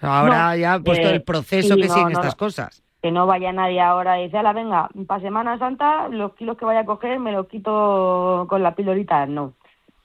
[0.00, 2.82] Ahora No, ya, pues todo eh, el proceso sí, que no, siguen no, estas cosas.
[3.02, 6.64] Que no vaya nadie ahora y dice, ala, venga, para Semana Santa, los kilos que
[6.64, 9.26] vaya a coger me los quito con la pildorita.
[9.26, 9.54] No.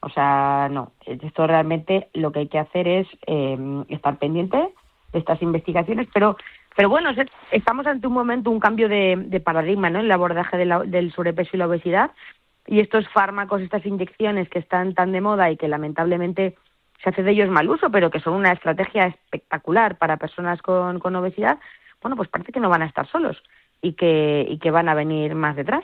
[0.01, 0.91] O sea, no.
[1.05, 3.57] Esto realmente lo que hay que hacer es eh,
[3.89, 4.57] estar pendiente
[5.13, 6.35] de estas investigaciones, pero
[6.75, 7.09] Pero bueno,
[7.51, 9.99] estamos ante un momento, un cambio de, de paradigma ¿no?
[9.99, 12.11] en el abordaje de la- del sobrepeso y la obesidad.
[12.65, 16.55] Y estos fármacos, estas inyecciones que están tan de moda y que lamentablemente
[17.03, 20.99] se hace de ellos mal uso, pero que son una estrategia espectacular para personas con,
[20.99, 21.57] con obesidad,
[22.01, 23.43] bueno, pues parece que no van a estar solos
[23.81, 25.83] y que, y que van a venir más detrás.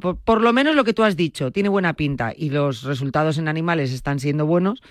[0.00, 3.38] Por, por lo menos lo que tú has dicho, tiene buena pinta y los resultados
[3.38, 4.82] en animales están siendo buenos,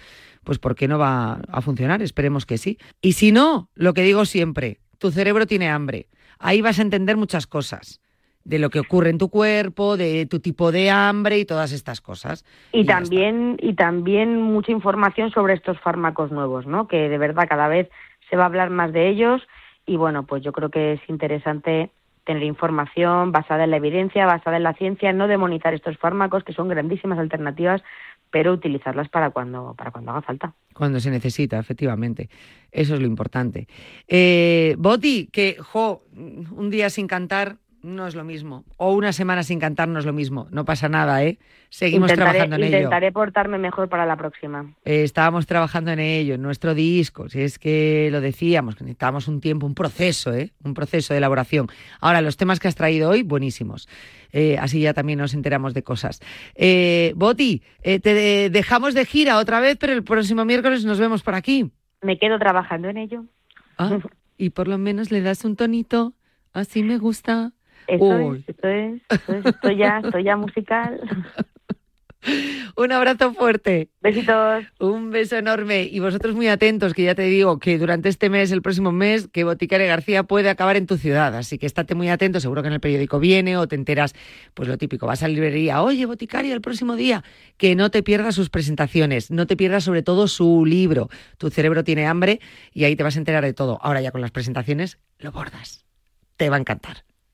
[0.44, 2.02] pues ¿por qué no va a funcionar?
[2.02, 2.78] Esperemos que sí.
[3.02, 6.08] Y si no, lo que digo siempre, tu cerebro tiene hambre.
[6.40, 8.02] Ahí vas a entender muchas cosas
[8.44, 12.02] de lo que ocurre en tu cuerpo, de tu tipo de hambre y todas estas
[12.02, 12.44] cosas.
[12.72, 16.88] Y, ya también y también mucha información sobre estos fármacos nuevos, ¿no?
[16.88, 17.90] Que de verdad cada vez
[18.30, 19.42] se va a hablar más de ellos
[19.86, 21.92] y bueno, pues yo creo que es interesante
[22.24, 26.54] tener información basada en la evidencia, basada en la ciencia, no demonizar estos fármacos que
[26.54, 27.82] son grandísimas alternativas,
[28.30, 30.54] pero utilizarlas para cuando para cuando haga falta.
[30.74, 32.30] Cuando se necesita, efectivamente.
[32.72, 33.68] Eso es lo importante.
[34.08, 38.64] Eh, Boti, que, jo, un día sin cantar no es lo mismo.
[38.78, 40.48] O una semana sin cantar no es lo mismo.
[40.52, 41.40] No pasa nada, ¿eh?
[41.70, 42.78] Seguimos intentaré, trabajando en ello.
[42.78, 44.74] intentaré portarme mejor para la próxima.
[44.84, 47.30] Eh, estábamos trabajando en ello, en nuestro disco.
[47.30, 50.52] Si es que lo decíamos, que necesitábamos un tiempo, un proceso, ¿eh?
[50.64, 51.68] Un proceso de elaboración.
[52.02, 53.88] Ahora, los temas que has traído hoy, buenísimos.
[54.34, 56.20] Eh, así ya también nos enteramos de cosas.
[56.56, 61.00] Eh, Boti, eh, te de- dejamos de gira otra vez, pero el próximo miércoles nos
[61.00, 61.72] vemos por aquí.
[62.02, 63.26] Me quedo trabajando en ello.
[63.78, 63.98] Ah,
[64.38, 66.14] y por lo menos le das un tonito.
[66.54, 67.54] Así me gusta.
[67.92, 71.02] Eso es, eso es, eso es, estoy ya, estoy ya musical.
[72.76, 73.90] Un abrazo fuerte.
[74.02, 74.66] Besitos.
[74.80, 75.84] Un beso enorme.
[75.84, 79.28] Y vosotros muy atentos, que ya te digo que durante este mes, el próximo mes,
[79.28, 81.36] que Boticaria García puede acabar en tu ciudad.
[81.36, 84.14] Así que estate muy atento, seguro que en el periódico viene o te enteras,
[84.54, 87.24] pues lo típico, vas a la librería, oye, Boticaria, el próximo día,
[87.58, 91.10] que no te pierdas sus presentaciones, no te pierdas sobre todo su libro.
[91.38, 92.40] Tu cerebro tiene hambre
[92.72, 93.80] y ahí te vas a enterar de todo.
[93.82, 95.86] Ahora ya con las presentaciones, lo bordas.
[96.38, 97.04] Te va a encantar,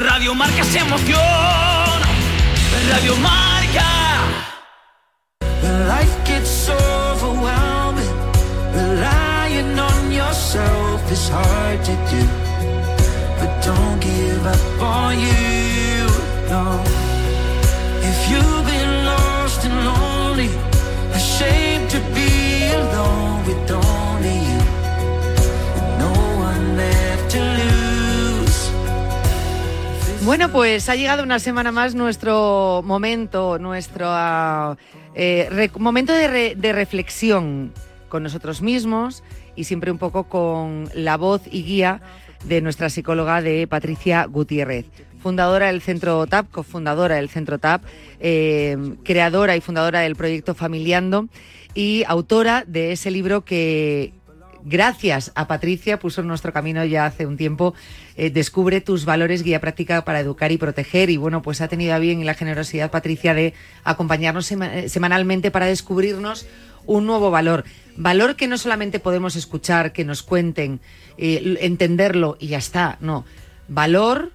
[0.00, 1.20] Radio Marca se emoción.
[2.90, 3.84] Radio Marca.
[5.86, 8.08] Life gets overwhelming.
[8.74, 12.26] Relying on yourself is hard to do.
[13.38, 16.06] But don't give up on you.
[16.48, 16.80] No.
[18.02, 20.48] If you've been lost and lonely,
[21.12, 23.91] ashamed to be alone with only
[30.24, 34.06] Bueno, pues ha llegado una semana más nuestro momento, nuestro
[35.14, 37.72] eh, momento de, re- de reflexión
[38.08, 39.24] con nosotros mismos
[39.56, 42.00] y siempre un poco con la voz y guía
[42.44, 44.86] de nuestra psicóloga de Patricia Gutiérrez,
[45.20, 47.82] fundadora del Centro TAP, cofundadora del Centro TAP,
[48.20, 51.26] eh, creadora y fundadora del proyecto Familiando
[51.74, 54.12] y autora de ese libro que,
[54.64, 57.74] gracias a Patricia, puso en nuestro camino ya hace un tiempo,
[58.16, 61.10] eh, Descubre tus valores, guía práctica para educar y proteger.
[61.10, 65.66] Y bueno, pues ha tenido a bien la generosidad, Patricia, de acompañarnos eh, semanalmente para
[65.66, 66.46] descubrirnos
[66.86, 67.64] un nuevo valor.
[67.96, 70.80] Valor que no solamente podemos escuchar, que nos cuenten,
[71.18, 72.96] eh, entenderlo y ya está.
[73.00, 73.24] No.
[73.68, 74.32] Valor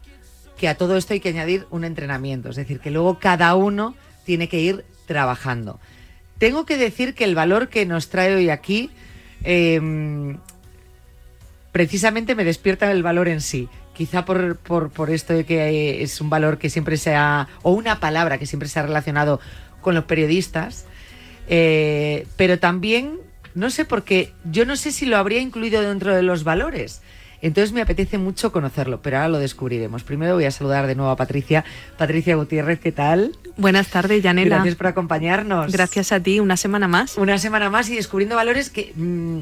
[0.57, 2.49] que a todo esto hay que añadir un entrenamiento.
[2.49, 5.79] Es decir, que luego cada uno tiene que ir trabajando.
[6.37, 8.91] Tengo que decir que el valor que nos trae hoy aquí
[9.43, 10.37] eh,
[11.71, 13.69] precisamente me despierta el valor en sí.
[13.93, 17.71] Quizá por, por, por esto de que es un valor que siempre se ha, o
[17.71, 19.39] una palabra que siempre se ha relacionado
[19.81, 20.85] con los periodistas,
[21.47, 23.19] eh, pero también,
[23.55, 27.01] no sé, porque yo no sé si lo habría incluido dentro de los valores.
[27.41, 30.03] Entonces me apetece mucho conocerlo, pero ahora lo descubriremos.
[30.03, 31.63] Primero voy a saludar de nuevo a Patricia.
[31.97, 33.37] Patricia Gutiérrez, ¿qué tal?
[33.57, 34.55] Buenas tardes, Yanela.
[34.57, 35.71] Gracias por acompañarnos.
[35.71, 37.17] Gracias a ti, una semana más.
[37.17, 39.41] Una semana más y descubriendo valores que mm,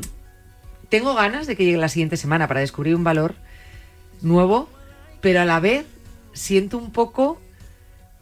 [0.90, 3.36] tengo ganas de que llegue la siguiente semana para descubrir un valor
[4.22, 4.70] nuevo,
[5.22, 5.86] pero a la vez
[6.34, 7.42] siento un poco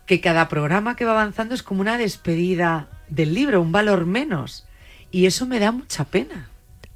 [0.06, 4.66] que cada programa que va avanzando es como una despedida del libro, un valor menos.
[5.12, 6.50] Y eso me da mucha pena.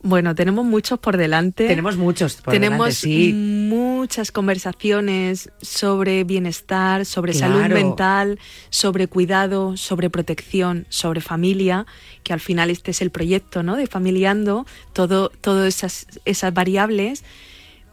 [0.04, 1.68] Bueno, tenemos muchos por delante.
[1.68, 3.34] Tenemos muchos por tenemos delante, sí.
[3.34, 11.88] muchas conversaciones sobre bienestar, sobre salud mental, sobre cuidado, sobre protección, sobre familia,
[12.24, 13.76] que al final este es el proyecto, ¿no?
[13.76, 17.24] De familiando, todo, todas esas, esas variables.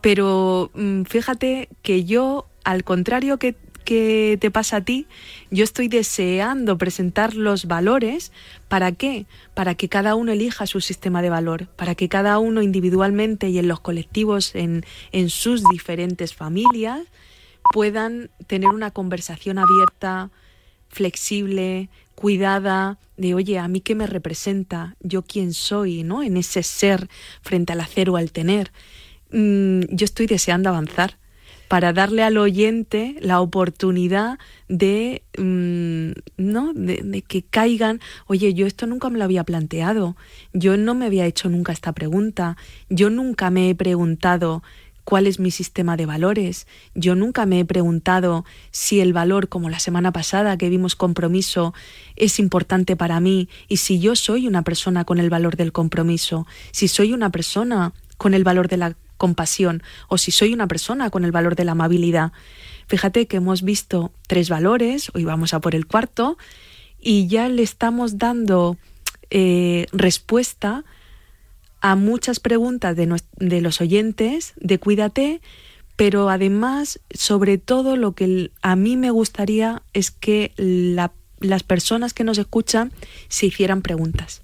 [0.02, 5.06] Pero mm, fíjate que yo, al contrario que, que te pasa a ti,
[5.50, 8.32] yo estoy deseando presentar los valores.
[8.68, 9.26] ¿Para qué?
[9.54, 13.58] Para que cada uno elija su sistema de valor, para que cada uno individualmente y
[13.58, 17.02] en los colectivos, en, en sus diferentes familias,
[17.72, 20.30] puedan tener una conversación abierta,
[20.88, 26.22] flexible, cuidada, de oye, a mí qué me representa, yo quién soy, ¿no?
[26.22, 27.08] En ese ser
[27.42, 28.72] frente al hacer o al tener.
[29.30, 31.18] Mm, yo estoy deseando avanzar
[31.68, 36.72] para darle al oyente la oportunidad de, mm, ¿no?
[36.74, 40.16] De, de que caigan, oye, yo esto nunca me lo había planteado,
[40.52, 42.56] yo no me había hecho nunca esta pregunta,
[42.88, 44.62] yo nunca me he preguntado
[45.04, 46.66] cuál es mi sistema de valores.
[46.94, 51.74] Yo nunca me he preguntado si el valor, como la semana pasada que vimos compromiso,
[52.16, 56.46] es importante para mí y si yo soy una persona con el valor del compromiso,
[56.72, 61.10] si soy una persona con el valor de la compasión o si soy una persona
[61.10, 62.32] con el valor de la amabilidad.
[62.86, 66.36] Fíjate que hemos visto tres valores, hoy vamos a por el cuarto,
[67.00, 68.76] y ya le estamos dando
[69.30, 70.84] eh, respuesta
[71.80, 75.40] a muchas preguntas de, los oyentes de Cuídate,
[75.96, 82.14] pero además, sobre todo, lo que a mí me gustaría es que la- las personas
[82.14, 82.92] que nos escuchan
[83.28, 84.42] se hicieran preguntas.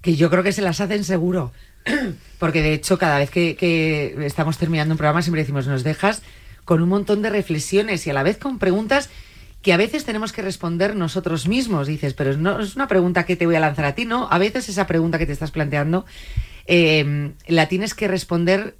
[0.00, 1.52] Que yo creo que se las hacen seguro.
[2.38, 6.22] Porque de hecho, cada vez que, estamos terminando un programa, siempre decimos, nos dejas
[6.64, 9.08] con un montón de reflexiones y a la vez con preguntas
[9.62, 11.86] que a veces tenemos que responder nosotros mismos.
[11.86, 14.28] Dices, pero no es una pregunta que te voy a lanzar a ti, ¿no?
[14.30, 16.04] A veces esa pregunta que te estás planteando
[16.66, 18.76] eh, la tienes que responder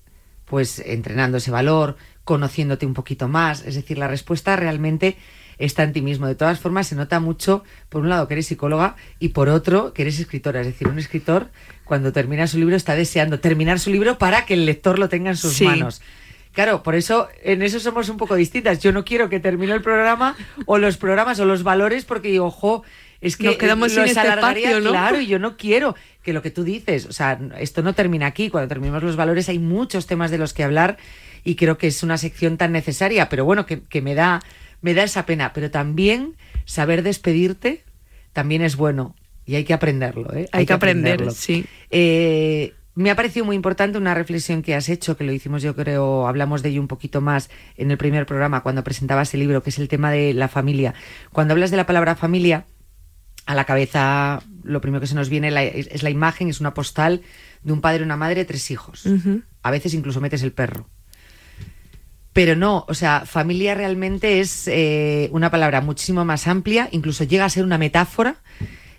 [0.47, 3.65] pues entrenando ese valor, conociéndote un poquito más.
[3.67, 5.17] Es decir, la respuesta realmente
[5.59, 6.27] está en ti mismo.
[6.27, 9.93] De todas formas, se nota mucho, por un lado, que eres psicóloga y por otro,
[9.93, 10.61] que eres escritora.
[10.61, 11.51] Es decir, un escritor,
[11.87, 15.31] cuando termina su libro, está deseando terminar su libro para que el lector lo tenga
[15.31, 15.65] en sus Sí.
[15.65, 16.03] manos.
[16.53, 18.81] Claro, por eso en eso somos un poco distintas.
[18.81, 22.47] Yo no quiero que termine el programa o los programas o los valores porque digo,
[22.47, 22.83] ojo,
[23.21, 24.91] es que Nos quedamos sin este espacio, ¿no?
[24.91, 28.27] claro, y yo no quiero que lo que tú dices, o sea, esto no termina
[28.27, 28.51] aquí.
[28.51, 30.97] Cuando terminemos los valores hay muchos temas de los que hablar
[31.45, 34.41] y creo que es una sección tan necesaria, pero bueno, que, que me da
[34.83, 37.85] me da esa pena, pero también saber despedirte
[38.33, 39.15] también es bueno
[39.47, 40.49] y hay que aprenderlo, ¿eh?
[40.53, 41.33] Hay que aprender, aprenderlo.
[41.33, 41.65] sí.
[41.91, 45.77] Eh, me ha parecido muy importante una reflexión que has hecho, que lo hicimos yo
[45.77, 49.63] creo, hablamos de ello un poquito más en el primer programa cuando presentabas el libro,
[49.63, 50.95] que es el tema de la familia.
[51.31, 52.65] Cuando hablas de la palabra familia,
[53.45, 56.59] a la cabeza lo primero que se nos viene la- es, es la imagen, es
[56.61, 57.21] una postal
[57.63, 59.05] de un padre, una madre, tres hijos.
[59.63, 60.89] A veces incluso metes el perro.
[62.33, 67.45] Pero no, o sea, familia realmente es eh, una palabra muchísimo más amplia, incluso llega
[67.47, 68.37] a ser una metáfora.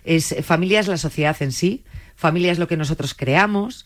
[0.08, 1.84] Es, familia es la sociedad en sí,
[2.16, 3.84] familia es lo que nosotros creamos,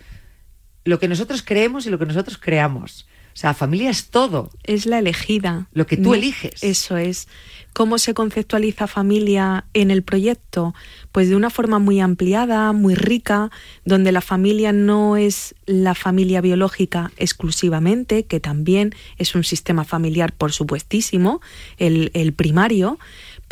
[0.85, 3.07] lo que nosotros creemos y lo que nosotros creamos.
[3.35, 4.51] O sea, familia es todo.
[4.63, 5.67] Es la elegida.
[5.73, 6.63] Lo que tú No, eliges.
[6.63, 7.29] Eso es.
[7.73, 10.75] ¿Cómo se conceptualiza familia en el proyecto?
[11.13, 13.51] Pues de una forma muy ampliada, muy rica,
[13.87, 20.35] donde la familia no es la familia biológica exclusivamente, que también es un sistema familiar,
[20.35, 21.41] por supuestísimo,
[21.79, 22.99] el, el primario,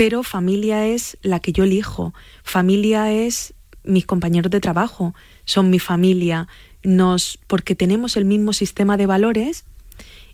[0.00, 2.14] pero familia es la que yo elijo.
[2.42, 3.52] Familia es
[3.84, 6.48] mis compañeros de trabajo, son mi familia,
[6.82, 9.66] nos, porque tenemos el mismo sistema de valores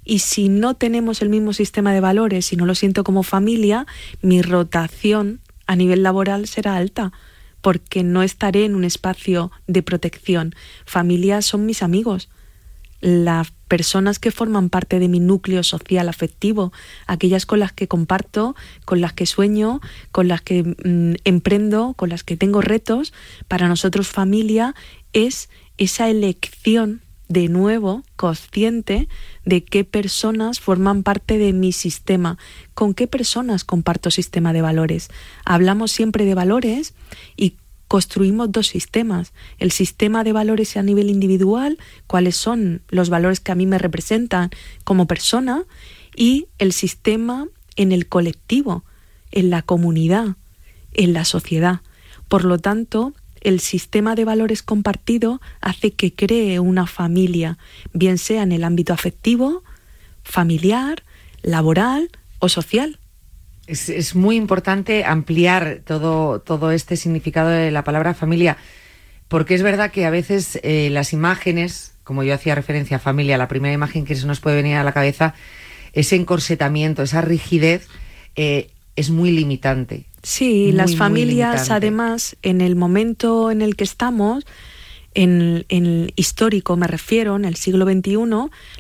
[0.05, 3.89] y si no tenemos el mismo sistema de valores, si no lo siento como familia,
[4.23, 7.13] mi rotación a nivel laboral será alta,
[7.61, 10.55] porque no estaré en un espacio de protección.
[10.85, 12.29] Familia son mis amigos,
[13.07, 16.73] las personas que forman parte de mi núcleo social afectivo,
[17.07, 22.09] aquellas con las que comparto, con las que sueño, con las que mm, emprendo, con
[22.09, 23.13] las que tengo retos.
[23.47, 24.75] Para nosotros familia
[25.13, 29.09] es esa elección de nuevo consciente
[29.45, 32.39] de qué personas forman parte de mi sistema,
[32.75, 35.11] con qué personas comparto sistema de valores.
[35.45, 36.95] Hablamos siempre de valores
[37.37, 37.55] y
[37.89, 39.33] construimos dos sistemas.
[39.59, 43.79] El sistema de valores a nivel individual, cuáles son los valores que a mí me
[43.79, 44.51] representan
[44.85, 45.65] como persona,
[46.15, 47.47] y el sistema
[47.77, 48.85] en el colectivo,
[49.31, 50.37] en la comunidad,
[50.95, 51.81] en la sociedad.
[52.29, 57.59] Por lo tanto, el sistema de valores compartido hace que cree una familia,
[57.93, 59.63] bien sea en el ámbito afectivo,
[60.25, 61.05] familiar,
[61.43, 62.99] laboral o social.
[63.67, 68.57] Es, es muy importante ampliar todo, todo este significado de la palabra familia,
[69.29, 73.39] porque es verdad que a veces eh, las imágenes, como yo hacía referencia a familia,
[73.39, 75.35] la primera imagen que se nos puede venir a la cabeza,
[75.93, 77.89] ese encorsetamiento, esa rigidez,
[78.37, 80.05] eh, es muy limitante.
[80.23, 84.45] Sí, Muy, las familias, además, en el momento en el que estamos,
[85.17, 88.17] En, el histórico, me refiero, en el siglo XXI,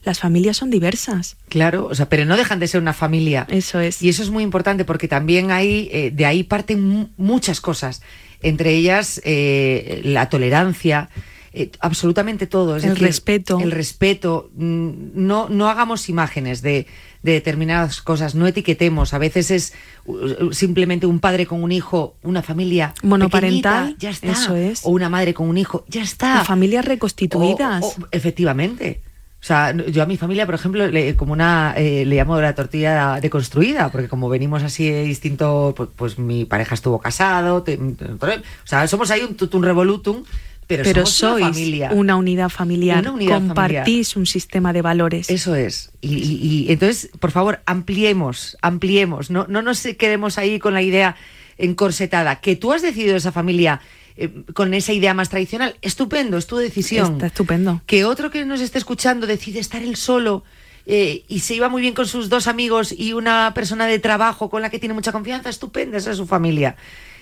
[0.04, 1.36] las familias son diversas.
[1.48, 3.46] Claro, o sea, pero no dejan de ser una familia.
[3.48, 4.02] Eso es.
[4.02, 8.02] Y eso es muy importante porque también hay, eh, de ahí parten mu- muchas cosas,
[8.42, 11.08] entre ellas eh, la tolerancia,
[11.54, 12.76] eh, absolutamente todo.
[12.76, 13.58] Es El decir, respeto.
[13.60, 14.50] El respeto.
[14.56, 16.86] Mm, No, no hagamos imágenes de,
[17.26, 19.12] de determinadas cosas, no etiquetemos.
[19.12, 19.74] A veces es
[20.06, 24.32] uh, simplemente un padre con un hijo, una familia Monoparental, ya está.
[24.32, 24.80] eso es.
[24.84, 26.40] O una madre con un hijo, ya está.
[26.40, 27.82] O familias reconstituidas.
[27.84, 29.02] O- o- efectivamente.
[29.38, 32.54] O sea, yo a mi familia, por ejemplo, le, como una, eh, le llamo la
[32.54, 37.76] tortilla deconstruida, porque como venimos así de distinto, pues, pues mi pareja estuvo casado, te-
[37.78, 38.26] o
[38.64, 40.24] sea, somos ahí un tutum revolutum,
[40.66, 41.90] pero, Pero, somos una sois familia.
[41.92, 45.30] una unidad familiar, Una unidad compartís un sistema de valores.
[45.30, 45.92] Eso es.
[46.00, 49.30] Y, y- y entonces, por favor, ampliemos, ampliemos.
[49.30, 51.14] No, no nos quedemos ahí con la idea
[51.58, 52.40] encorsetada.
[52.40, 53.80] Que tú has decidido esa familia
[54.16, 57.14] eh, con esa idea más tradicional, estupendo, es tu decisión.
[57.14, 57.82] Está estupendo.
[57.86, 60.42] Que otro que nos esté escuchando decide estar él solo
[60.86, 64.48] eh, y se iba muy bien con sus dos amigos y una persona de trabajo
[64.48, 66.76] con la que tiene mucha confianza, estupenda, esa es su familia.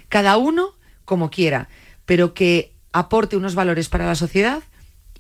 [0.09, 1.69] Cada uno como quiera,
[2.07, 4.63] pero que aporte unos valores para la sociedad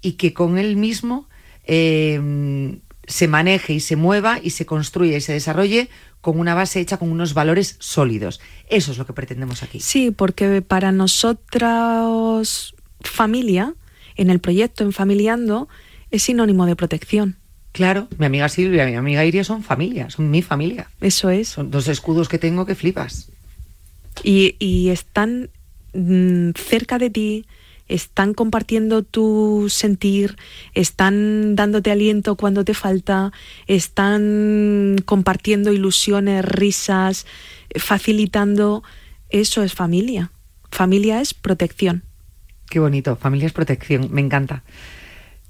[0.00, 1.28] y que con él mismo
[1.64, 6.80] eh, se maneje y se mueva y se construya y se desarrolle con una base
[6.80, 8.40] hecha con unos valores sólidos.
[8.70, 9.80] Eso es lo que pretendemos aquí.
[9.80, 13.74] Sí, porque para nosotros familia,
[14.16, 15.68] en el proyecto Enfamiliando,
[16.10, 17.36] es sinónimo de protección.
[17.72, 20.88] Claro, mi amiga Silvia y mi amiga Iria son familia, son mi familia.
[21.00, 21.48] Eso es.
[21.48, 23.30] Son dos escudos que tengo que flipas.
[24.22, 25.50] Y, y están
[25.92, 27.46] mm, cerca de ti,
[27.88, 30.36] están compartiendo tu sentir,
[30.74, 33.32] están dándote aliento cuando te falta,
[33.66, 37.26] están compartiendo ilusiones, risas,
[37.76, 38.82] facilitando.
[39.30, 40.30] Eso es familia.
[40.70, 42.04] Familia es protección.
[42.68, 44.64] Qué bonito, familia es protección, me encanta.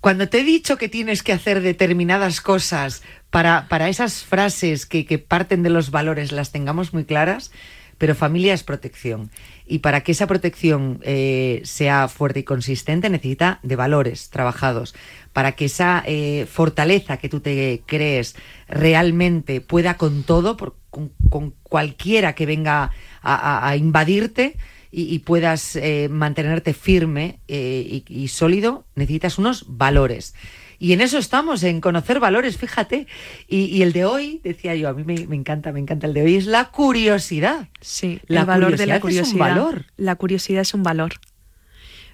[0.01, 5.07] Cuando te he dicho que tienes que hacer determinadas cosas para, para esas frases que,
[5.07, 7.53] que parten de los valores las tengamos muy claras,
[7.97, 9.31] pero familia es protección.
[9.67, 14.95] Y para que esa protección eh, sea fuerte y consistente necesita de valores trabajados.
[15.33, 18.37] Para que esa eh, fortaleza que tú te crees
[18.69, 20.57] realmente pueda con todo,
[20.91, 22.91] con, cualquiera que venga
[23.23, 24.57] a, a- invadirte
[24.91, 30.35] y, puedas eh, mantenerte firme y sólido, necesitas unos valores.
[30.79, 33.07] Y en eso estamos, en conocer valores, fíjate.
[33.49, 36.15] Y, y el de hoy, decía yo, a mí me, me encanta, me encanta el
[36.15, 37.69] de hoy, es la curiosidad.
[37.81, 39.87] Sí, La el valor de la curiosidad es un valor.
[39.97, 41.15] La curiosidad es un valor.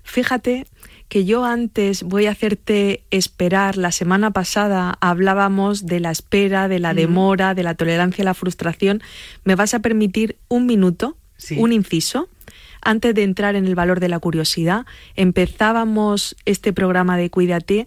[0.03, 0.67] Fíjate
[1.09, 3.77] que yo antes voy a hacerte esperar.
[3.77, 6.97] La semana pasada hablábamos de la espera, de la Ujú.
[7.01, 9.03] demora, de la tolerancia a la frustración.
[9.45, 11.57] ¿Me vas a permitir un minuto, Sí.
[11.59, 12.29] un inciso?
[12.83, 17.87] Antes de entrar en el valor de la curiosidad, empezábamos este programa de Cuídate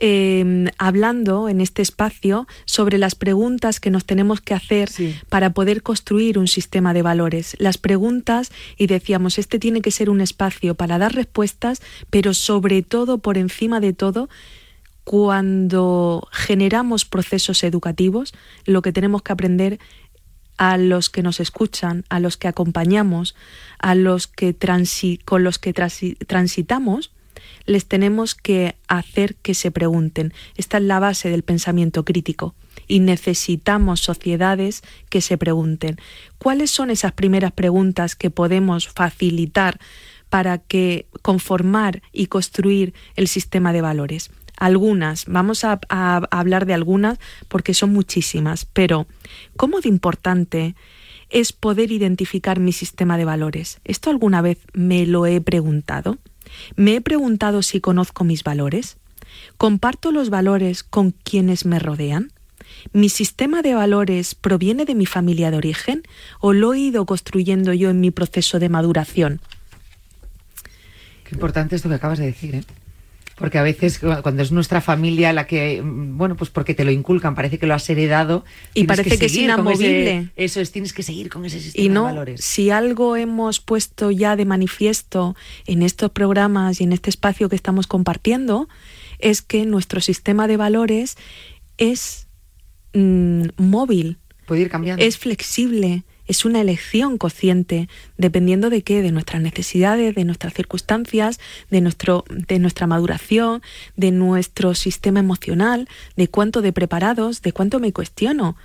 [0.00, 4.88] eh, hablando en este espacio sobre las preguntas que nos tenemos que hacer
[5.28, 7.54] para poder construir un sistema de valores.
[7.58, 12.82] Las preguntas, y decíamos, este tiene que ser un espacio para dar respuestas, pero sobre
[12.82, 14.28] todo, por encima de todo,
[15.04, 18.32] cuando generamos procesos educativos,
[18.64, 19.78] lo que tenemos que aprender
[20.56, 23.34] a los que nos escuchan, a los que acompañamos,
[23.78, 27.12] a los que transi- con los que transi- transitamos,
[27.66, 30.32] les tenemos que hacer que se pregunten.
[30.56, 32.54] Esta es la base del pensamiento crítico
[32.86, 35.96] y necesitamos sociedades que se pregunten.
[36.38, 39.78] ¿Cuáles son esas primeras preguntas que podemos facilitar
[40.28, 44.30] para que conformar y construir el sistema de valores?
[44.56, 49.06] Algunas, vamos a, a hablar de algunas porque son muchísimas, pero
[49.56, 50.74] ¿cómo de importante
[51.30, 53.80] es poder identificar mi sistema de valores?
[53.84, 56.18] ¿Esto alguna vez me lo he preguntado?
[56.76, 58.96] ¿Me he preguntado si conozco mis valores?
[59.56, 62.32] ¿Comparto los valores con quienes me rodean?
[62.92, 66.02] ¿Mi sistema de valores proviene de mi familia de origen
[66.40, 69.40] o lo he ido construyendo yo en mi proceso de maduración?
[71.24, 72.64] Qué importante esto que acabas de decir, ¿eh?
[73.40, 76.92] Porque a veces cuando es nuestra familia la que, mm, bueno, pues porque te lo
[76.92, 78.44] inculcan, parece que lo has heredado.
[78.74, 80.28] Y parece que es con ese- inamovible.
[80.36, 82.44] eso es, tienes que seguir con ese sistema Y no, de valores.
[82.44, 85.34] si algo hemos puesto ya de manifiesto
[85.66, 88.68] en estos programas y en este espacio que estamos compartiendo,
[89.18, 91.16] es que nuestro sistema de valores
[91.78, 92.28] es
[92.92, 94.18] mm, móvil.
[94.46, 95.02] Puede ir cambiando.
[95.04, 101.40] Es flexible, es una elección consciente, dependiendo de qué, de nuestras necesidades, de nuestras circunstancias,
[101.70, 103.62] de, nuestro, de nuestra maduración,
[103.96, 108.56] de nuestro sistema emocional, de cuánto de preparados, de cuánto me cuestiono.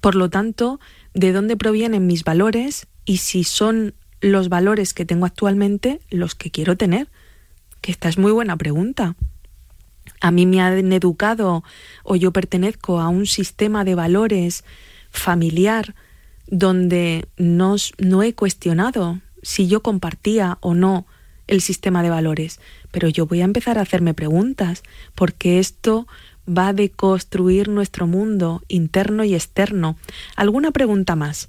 [0.00, 0.80] Por lo tanto,
[1.12, 6.50] de dónde provienen mis valores y si son los valores que tengo actualmente los que
[6.50, 7.08] quiero tener.
[7.82, 9.14] Que esta es muy buena pregunta.
[10.22, 11.64] A mí me han educado
[12.02, 14.64] o yo pertenezco a un sistema de valores
[15.10, 15.94] familiar
[16.50, 21.06] donde no, no he cuestionado si yo compartía o no
[21.46, 24.82] el sistema de valores, pero yo voy a empezar a hacerme preguntas,
[25.14, 26.06] porque esto
[26.48, 29.96] va de construir nuestro mundo interno y externo.
[30.36, 31.48] ¿Alguna pregunta más?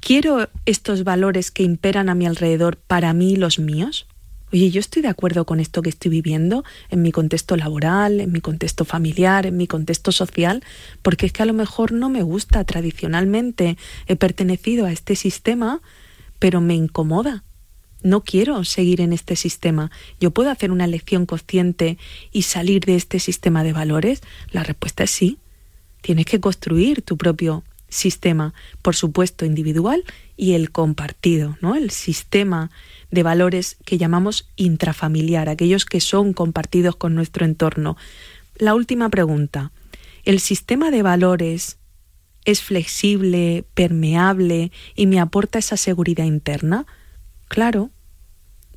[0.00, 4.06] ¿Quiero estos valores que imperan a mi alrededor para mí y los míos?
[4.54, 8.30] Oye, yo estoy de acuerdo con esto que estoy viviendo en mi contexto laboral, en
[8.30, 10.62] mi contexto familiar, en mi contexto social,
[11.02, 13.76] porque es que a lo mejor no me gusta tradicionalmente,
[14.06, 15.82] he pertenecido a este sistema,
[16.38, 17.42] pero me incomoda.
[18.04, 19.90] No quiero seguir en este sistema.
[20.20, 21.98] ¿Yo puedo hacer una elección consciente
[22.30, 24.20] y salir de este sistema de valores?
[24.52, 25.38] La respuesta es sí.
[26.00, 27.64] Tienes que construir tu propio
[27.94, 30.04] sistema, por supuesto, individual
[30.36, 31.76] y el compartido, ¿no?
[31.76, 32.70] El sistema
[33.10, 37.96] de valores que llamamos intrafamiliar, aquellos que son compartidos con nuestro entorno.
[38.56, 39.70] La última pregunta.
[40.24, 41.78] ¿El sistema de valores
[42.44, 46.86] es flexible, permeable y me aporta esa seguridad interna?
[47.48, 47.90] Claro,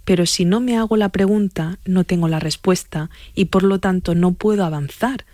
[0.06, 4.14] pero si no me hago la pregunta, no tengo la respuesta y por lo tanto
[4.14, 5.26] no puedo avanzar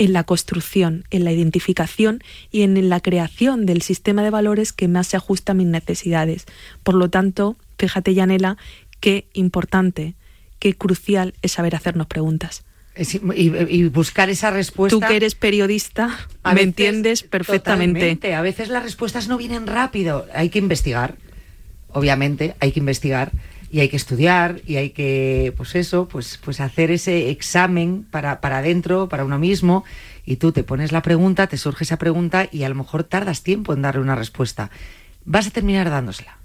[0.00, 4.88] en la construcción, en la identificación y en la creación del sistema de valores que
[4.88, 6.46] más se ajusta a mis necesidades.
[6.82, 8.56] Por lo tanto, fíjate, Yanela,
[9.00, 10.14] qué importante,
[10.58, 12.64] qué crucial es saber hacernos preguntas.
[12.96, 14.98] Y, buscar esa respuesta.
[14.98, 16.18] Tú que eres periodista,
[16.54, 18.34] me entiendes perfectamente.
[18.34, 20.26] A veces las respuestas no vienen rápido.
[20.34, 21.16] Hay que investigar,
[21.92, 23.32] obviamente, hay que investigar
[23.70, 28.40] y hay que estudiar y hay que, pues eso, pues, pues hacer ese examen para,
[28.40, 29.84] para adentro, para uno mismo,
[30.26, 33.42] y tú te pones la pregunta, te surge esa pregunta y a lo mejor tardas
[33.42, 34.70] tiempo en darle una respuesta.
[35.24, 36.38] Vas a terminar dándosela.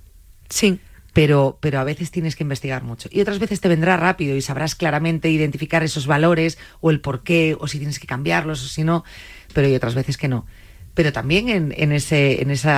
[0.50, 0.80] Sí.
[1.14, 3.08] Pero, pero a veces tienes que investigar mucho.
[3.10, 7.24] Y otras veces te vendrá rápido y sabrás claramente identificar esos valores o el por
[7.24, 9.06] qué, o si tienes que cambiarlos o si no,
[9.54, 10.46] pero hay otras veces que no
[10.94, 12.70] pero también en, en ese en ese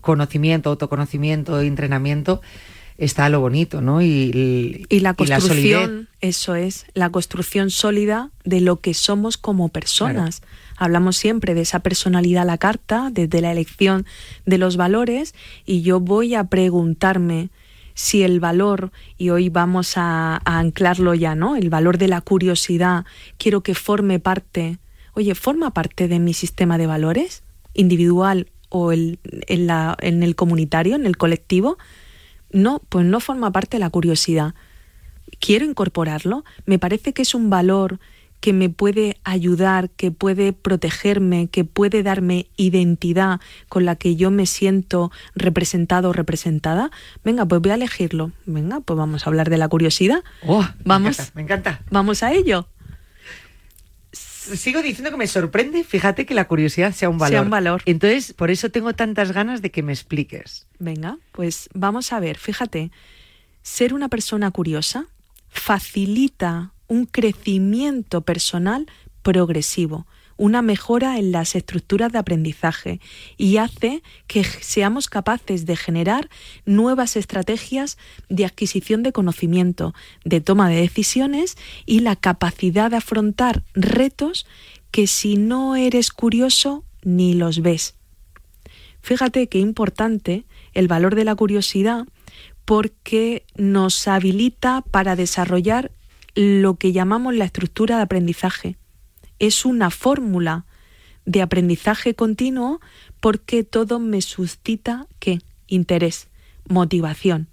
[0.00, 2.40] conocimiento, autoconocimiento, entrenamiento,
[2.98, 4.02] está lo bonito, ¿no?
[4.02, 10.42] Y, la construcción, eso es, la construcción sólida de lo que somos como personas.
[10.76, 14.04] Hablamos siempre de esa personalidad a la carta, desde la elección
[14.44, 15.34] de los valores,
[15.64, 17.50] y yo voy a preguntarme
[17.94, 21.56] si el valor, y hoy vamos a, anclarlo ya, ¿no?
[21.56, 23.06] El valor de la curiosidad,
[23.38, 24.78] quiero que forme parte,
[25.14, 27.42] oye, ¿forma parte de mi sistema de valores?
[27.78, 31.78] individual o el, en, la, en el comunitario, en el colectivo,
[32.50, 34.54] no, pues no forma parte de la curiosidad.
[35.40, 36.44] Quiero incorporarlo.
[36.66, 37.98] Me parece que es un valor
[38.40, 44.30] que me puede ayudar, que puede protegerme, que puede darme identidad con la que yo
[44.30, 46.90] me siento representado o representada.
[47.24, 48.32] Venga, pues voy a elegirlo.
[48.46, 50.22] Venga, pues vamos a hablar de la curiosidad.
[50.46, 51.82] Oh, vamos, me encanta.
[51.90, 52.68] Vamos a ello
[54.56, 57.32] sigo diciendo que me sorprende, fíjate que la curiosidad sea un valor.
[57.32, 57.82] Sea un valor.
[57.84, 60.66] Entonces, por eso tengo tantas ganas de que me expliques.
[60.78, 62.90] Venga, pues vamos a ver, fíjate,
[63.62, 65.06] ser una persona curiosa
[65.48, 68.86] facilita un crecimiento personal
[69.22, 70.06] progresivo
[70.38, 73.00] una mejora en las estructuras de aprendizaje
[73.36, 76.30] y hace que seamos capaces de generar
[76.64, 77.98] nuevas estrategias
[78.30, 84.46] de adquisición de conocimiento, de toma de decisiones y la capacidad de afrontar retos
[84.90, 87.94] que si no eres curioso ni los ves.
[89.02, 92.06] Fíjate qué importante el valor de la curiosidad
[92.64, 95.90] porque nos habilita para desarrollar
[96.34, 98.76] lo que llamamos la estructura de aprendizaje
[99.38, 100.64] es una fórmula
[101.24, 102.80] de aprendizaje continuo
[103.20, 105.40] porque todo me suscita qué?
[105.66, 106.28] Interés,
[106.66, 107.48] motivación.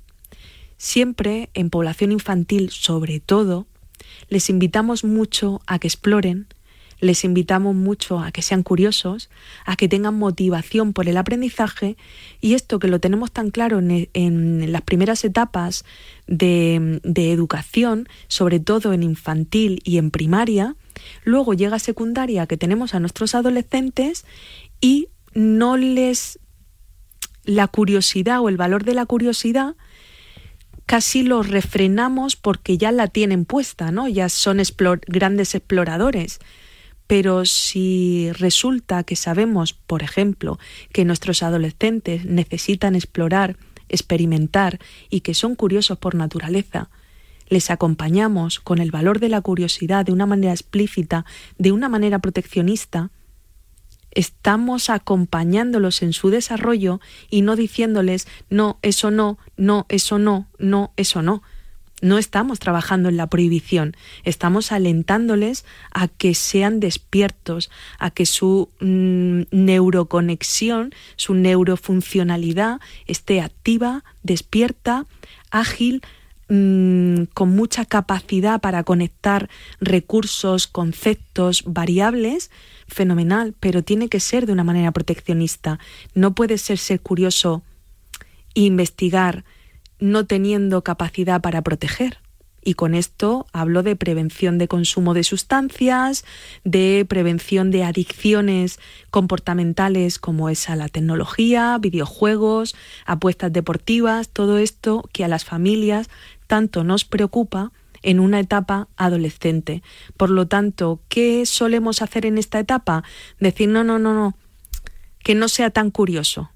[0.77, 3.67] Siempre en población infantil, sobre todo,
[4.29, 6.47] les invitamos mucho a que exploren,
[7.01, 9.29] les invitamos mucho a que sean curiosos,
[9.65, 11.97] a que tengan motivación por el aprendizaje
[12.39, 15.83] y esto que lo tenemos tan claro en, las primeras etapas
[16.27, 20.75] de educación, sobre todo en infantil y en primaria,
[21.23, 24.25] Luego llega secundaria que tenemos a nuestros adolescentes
[24.81, 26.39] y no les
[27.43, 29.75] la curiosidad o el valor de la curiosidad
[30.85, 34.07] casi lo refrenamos porque ya la tienen puesta, ¿no?
[34.07, 34.61] Ya son
[35.07, 36.39] grandes exploradores.
[37.07, 40.59] Pero si resulta que sabemos, por ejemplo,
[40.91, 43.57] que nuestros adolescentes necesitan explorar,
[43.89, 44.79] experimentar
[45.09, 46.89] y que son curiosos por naturaleza,
[47.47, 51.25] les acompañamos con el valor de la curiosidad de una manera explícita,
[51.57, 53.11] de una manera proteccionista,
[54.15, 60.91] estamos acompañándolos en su desarrollo y no diciéndoles no, eso no, no, eso no, no,
[60.95, 61.43] eso no.
[62.01, 68.69] No estamos trabajando en la prohibición, estamos alentándoles a que sean despiertos, a que su
[68.81, 75.05] mm, neuroconexión, su neurofuncionalidad esté activa, despierta,
[75.51, 76.01] ágil,
[76.49, 82.51] mm, con mucha capacidad para conectar recursos, conceptos, variables,
[82.87, 85.79] fenomenal, pero tiene que ser de una manera proteccionista.
[86.13, 87.63] No puede ser ser curioso,
[88.53, 89.43] investigar,
[89.99, 92.19] no teniendo capacidad para proteger.
[92.67, 96.25] Y con esto hablo de prevención de consumo de sustancias,
[96.63, 98.79] de prevención de adicciones
[99.11, 102.75] comportamentales como es a la tecnología, videojuegos,
[103.05, 106.09] apuestas deportivas, todo esto que a las familias
[106.47, 107.71] tanto nos preocupa
[108.01, 109.81] en una etapa adolescente.
[110.17, 113.03] Por lo tanto, ¿qué solemos hacer en esta etapa?
[113.39, 114.37] Decir, no, no, no, no,
[115.23, 116.51] que no sea tan curioso.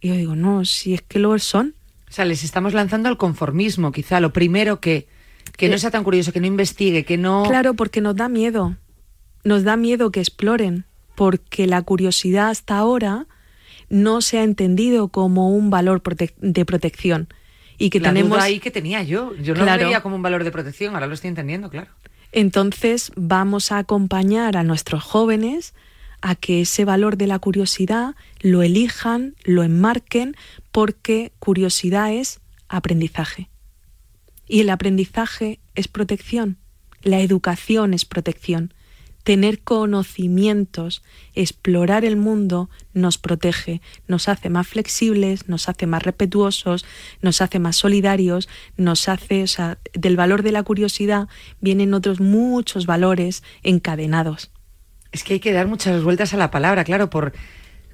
[0.00, 1.74] Y yo digo, no, si es que lo son.
[2.08, 5.06] O sea, les estamos lanzando al conformismo, quizá lo primero que,
[5.56, 7.44] que no Eh, sea tan curioso, que no investigue, que no...
[7.46, 8.76] Claro, porque nos da miedo.
[9.44, 13.26] Nos da miedo que exploren, porque la curiosidad hasta ahora
[13.88, 17.28] no se ha entendido como un valor prote- de protección.
[17.80, 19.34] Y que la tenemos duda ahí que tenía yo.
[19.36, 19.82] Yo no Claro.
[19.82, 21.88] lo veía como un valor de protección, ahora lo estoy entendiendo, claro.
[22.30, 25.74] Entonces vamos a acompañar a nuestros jóvenes
[26.20, 30.36] a que ese valor de la curiosidad lo elijan, lo enmarquen,
[30.70, 33.48] porque curiosidad es aprendizaje.
[34.46, 36.58] Y el aprendizaje es protección,
[37.02, 38.74] la educación es protección.
[39.30, 41.04] Tener conocimientos,
[41.36, 46.84] explorar el mundo nos protege, nos hace más flexibles, nos hace más respetuosos,
[47.22, 51.28] nos hace más solidarios, nos hace, o sea, del valor de la curiosidad
[51.60, 54.50] vienen otros muchos valores encadenados.
[55.12, 57.32] Es que hay que dar muchas vueltas a la palabra, claro, por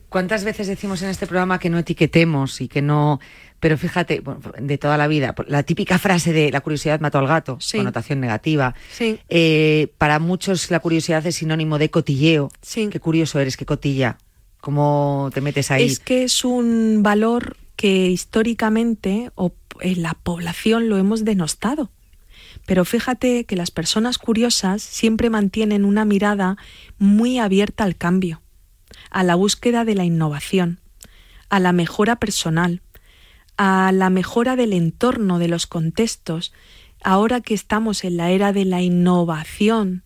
[0.08, 3.20] cuántas veces decimos en este programa que no etiquetemos y que no...
[3.58, 4.22] Pero fíjate,
[4.60, 7.78] de toda la vida, la típica frase de la curiosidad mató al gato, Sí.
[7.78, 8.74] connotación negativa.
[8.92, 9.18] Sí.
[9.30, 12.50] Eh, para muchos la curiosidad es sinónimo de cotilleo.
[12.60, 12.88] Sí.
[12.90, 14.18] Qué curioso eres, qué cotilla.
[14.60, 15.84] ¿Cómo te metes ahí?
[15.86, 21.90] Es que es un valor que históricamente o en la población lo hemos denostado.
[22.66, 26.56] Pero fíjate que las personas curiosas siempre mantienen una mirada
[26.98, 28.42] muy abierta al cambio,
[29.10, 30.80] a la búsqueda de la innovación,
[31.48, 32.82] a la mejora personal,
[33.56, 36.52] a la mejora del entorno, de los contextos.
[37.02, 40.02] Ahora que estamos en la era de la innovación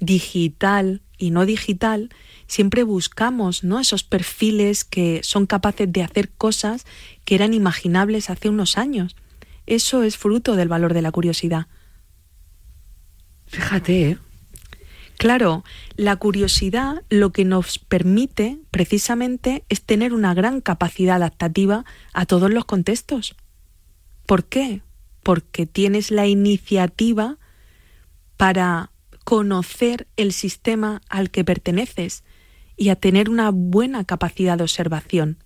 [0.00, 2.10] digital y no digital,
[2.46, 3.78] siempre buscamos ¿no?
[3.78, 6.84] esos perfiles que son capaces de hacer cosas
[7.24, 9.16] que eran imaginables hace unos años.
[9.66, 11.66] Eso es fruto del valor de la curiosidad.
[13.46, 14.18] Fíjate, ¿eh?
[15.22, 15.62] Claro,
[15.94, 22.50] la curiosidad lo que nos permite precisamente es tener una gran capacidad adaptativa a todos
[22.50, 23.36] los contextos.
[24.26, 24.82] ¿Por qué?
[25.22, 27.38] Porque tienes la iniciativa
[28.36, 28.90] para
[29.22, 32.24] conocer el sistema al que perteneces
[32.76, 35.38] y a tener una buena capacidad de observación.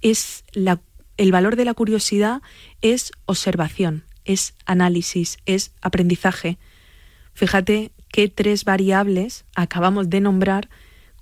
[0.00, 2.42] Es el valor de la curiosidad
[2.80, 6.58] es observación, es análisis, es aprendizaje.
[7.32, 10.68] Fíjate qué tres variables acabamos de nombrar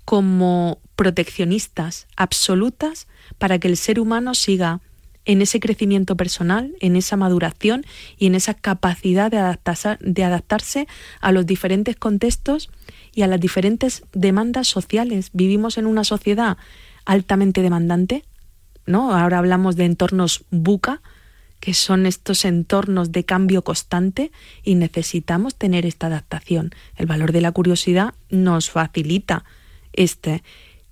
[0.05, 3.07] como proteccionistas absolutas
[3.39, 4.81] para que el ser humano siga
[5.25, 7.85] en ese crecimiento personal, en esa maduración
[8.17, 10.87] y en esa capacidad de adaptarse, de adaptarse
[11.21, 12.69] a los diferentes contextos
[13.13, 15.29] y a las diferentes demandas sociales.
[15.33, 16.57] Vivimos en una sociedad
[17.05, 18.25] altamente demandante,
[18.85, 19.15] ¿no?
[19.15, 21.01] Ahora hablamos de entornos buca,
[21.61, 24.31] que son estos entornos de cambio constante
[24.63, 26.71] y necesitamos tener esta adaptación.
[26.97, 29.45] El valor de la curiosidad nos facilita
[29.93, 30.43] este.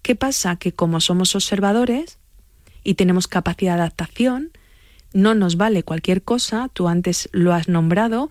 [0.03, 0.55] ¿Qué pasa?
[0.55, 2.19] Que como somos observadores
[2.83, 4.51] y tenemos capacidad de adaptación,
[5.11, 8.29] no nos vale cualquier cosa, tú antes lo has nombrado,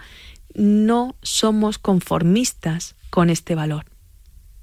[0.54, 3.84] no somos conformistas con este valor.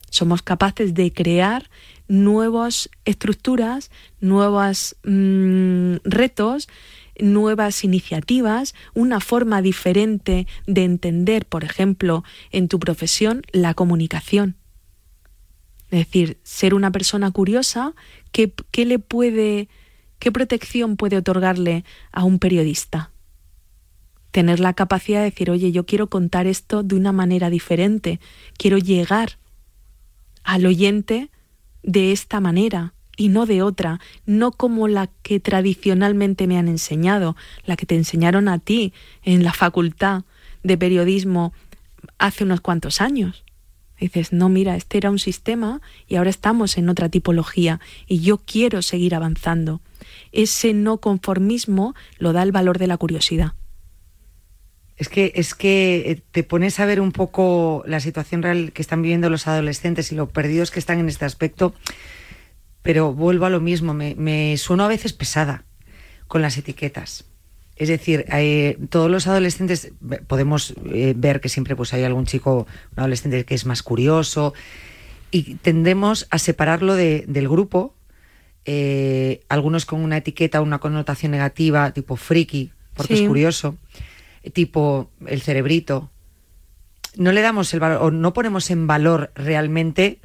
[0.10, 1.70] Somos capaces de crear
[2.08, 6.70] nuevas estructuras, nuevos mm, retos,
[7.20, 14.56] nuevas iniciativas, una forma diferente de entender, por ejemplo, en tu profesión, la comunicación.
[15.92, 17.94] Es decir, ser una persona curiosa,
[18.32, 19.70] ¿qué, qué le puede,
[20.20, 23.12] qué protección puede otorgarle a un periodista?
[24.32, 28.20] Tener la capacidad de decir, oye, yo quiero contar esto de una manera diferente,
[28.58, 29.38] quiero llegar
[30.44, 31.30] al oyente
[31.84, 37.36] de esta manera y no de otra, no como la que tradicionalmente me han enseñado,
[37.66, 38.94] la que te enseñaron a ti
[39.24, 40.24] en la facultad
[40.64, 41.54] de periodismo
[42.18, 43.44] hace unos cuantos años.
[44.00, 48.38] Dices, no, mira, este era un sistema y ahora estamos en otra tipología y yo
[48.38, 49.82] quiero seguir avanzando.
[50.32, 53.54] Ese no conformismo lo da el valor de la curiosidad.
[54.98, 58.82] Es que, es que eh, te pones a ver un poco la situación real que
[58.82, 61.74] están viviendo los adolescentes y lo perdidos que están en este aspecto,
[62.86, 65.66] pero vuelvo a lo mismo, me, me sueno a veces pesada
[66.28, 67.26] con las etiquetas.
[67.76, 69.92] Es decir, eh, todos los adolescentes
[70.28, 74.54] podemos eh, ver que siempre pues, hay algún chico, un adolescente que es más curioso
[75.32, 77.96] y tendemos a separarlo de- del grupo,
[78.66, 83.24] eh, algunos con una etiqueta, una connotación negativa, tipo friki, porque Sí.
[83.24, 83.78] es curioso,
[84.54, 86.12] tipo el cerebrito.
[87.18, 90.20] No le damos el valor, o no ponemos en valor realmente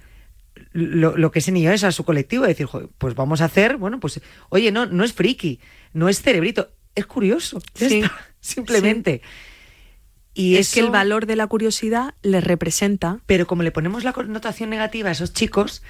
[0.73, 2.47] lo, lo que ese niño es a su colectivo.
[2.47, 5.61] Decir, "Joder, pues vamos a hacer, bueno, pues, oye, no, no es friki,
[5.93, 7.61] no es cerebrito, es curioso.
[7.75, 8.01] Sí.
[8.01, 9.23] está, simplemente.
[10.35, 13.21] Y es que el valor de la curiosidad les representa.
[13.27, 15.83] Pero como le ponemos la connotación negativa a esos chicos,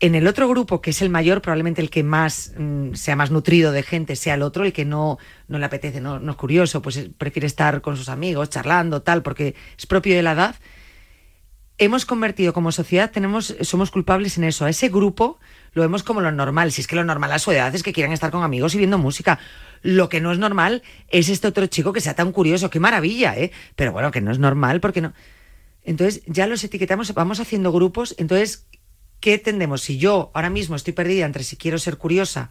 [0.00, 3.30] en el otro grupo, que es el mayor, probablemente el que más mm, sea más
[3.30, 5.18] nutrido de gente, sea el otro, el que no,
[5.48, 9.22] no le apetece, no, no es curioso, pues prefiere estar con sus amigos, charlando, tal,
[9.22, 10.56] porque es propio de la edad.
[11.76, 14.64] Hemos convertido como sociedad, tenemos, somos culpables en eso.
[14.64, 15.40] A ese grupo
[15.72, 16.70] lo vemos como lo normal.
[16.70, 18.78] Si es que lo normal a su edad es que quieran estar con amigos y
[18.78, 19.40] viendo música.
[19.82, 22.70] Lo que no es normal es este otro chico que sea tan curioso.
[22.70, 23.50] Qué maravilla, ¿eh?
[23.74, 25.14] Pero bueno, que no es normal porque no.
[25.82, 28.14] Entonces ya los etiquetamos, vamos haciendo grupos.
[28.18, 28.68] Entonces,
[29.18, 29.82] ¿qué tendemos?
[29.82, 32.50] Si yo ahora mismo estoy perdida entre si quiero ser curiosa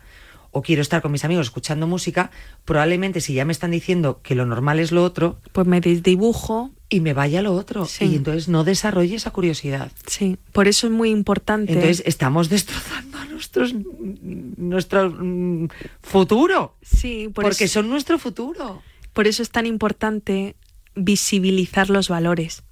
[0.51, 2.30] o quiero estar con mis amigos escuchando música,
[2.65, 6.71] probablemente si ya me están diciendo que lo normal es lo otro, pues me desdibujo
[6.94, 7.86] y me vaya a lo otro.
[7.86, 8.06] Sí.
[8.06, 9.91] Y entonces no desarrolle esa curiosidad.
[10.06, 11.74] Sí, por eso es muy importante.
[11.74, 15.70] Entonces estamos destrozando a nuestros nuestro mm,
[16.02, 16.76] futuro.
[16.84, 18.82] Sí, por porque eso- son nuestro futuro.
[19.14, 20.56] Por eso es tan importante
[20.96, 22.64] visibilizar los valores.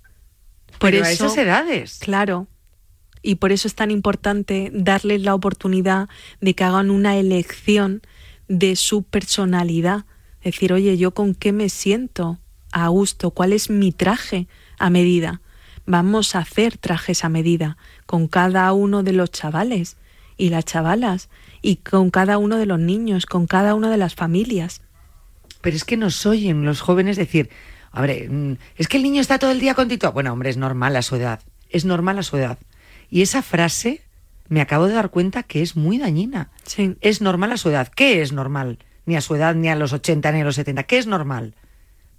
[0.79, 1.97] Por Pero a eso, esas edades.
[1.99, 2.47] Claro.
[3.23, 6.09] Y por eso es tan importante darles la oportunidad
[6.41, 8.01] de que hagan una elección
[8.47, 10.05] de su personalidad.
[10.43, 12.39] Decir, oye, ¿yo con qué me siento
[12.71, 13.31] a gusto?
[13.31, 14.47] ¿Cuál es mi traje
[14.77, 15.41] a medida?
[15.85, 19.97] Vamos a hacer trajes a medida con cada uno de los chavales
[20.37, 21.29] y las chavalas
[21.61, 24.81] y con cada uno de los niños, con cada una de las familias.
[25.61, 27.49] Pero es que nos oyen los jóvenes decir,
[27.93, 30.11] ver, mm, es que el niño está todo el día con Tito.
[30.11, 31.41] Bueno, hombre, es normal a su edad.
[31.69, 32.57] Es normal a su edad.
[33.09, 34.01] Y esa frase
[34.47, 36.49] me acabo de dar cuenta que es muy dañina.
[36.65, 36.95] Sí.
[37.01, 37.87] Es normal a su edad.
[37.87, 38.79] ¿Qué es normal?
[39.05, 40.83] Ni a su edad, ni a los 80, ni a los 70.
[40.83, 41.55] ¿Qué es normal?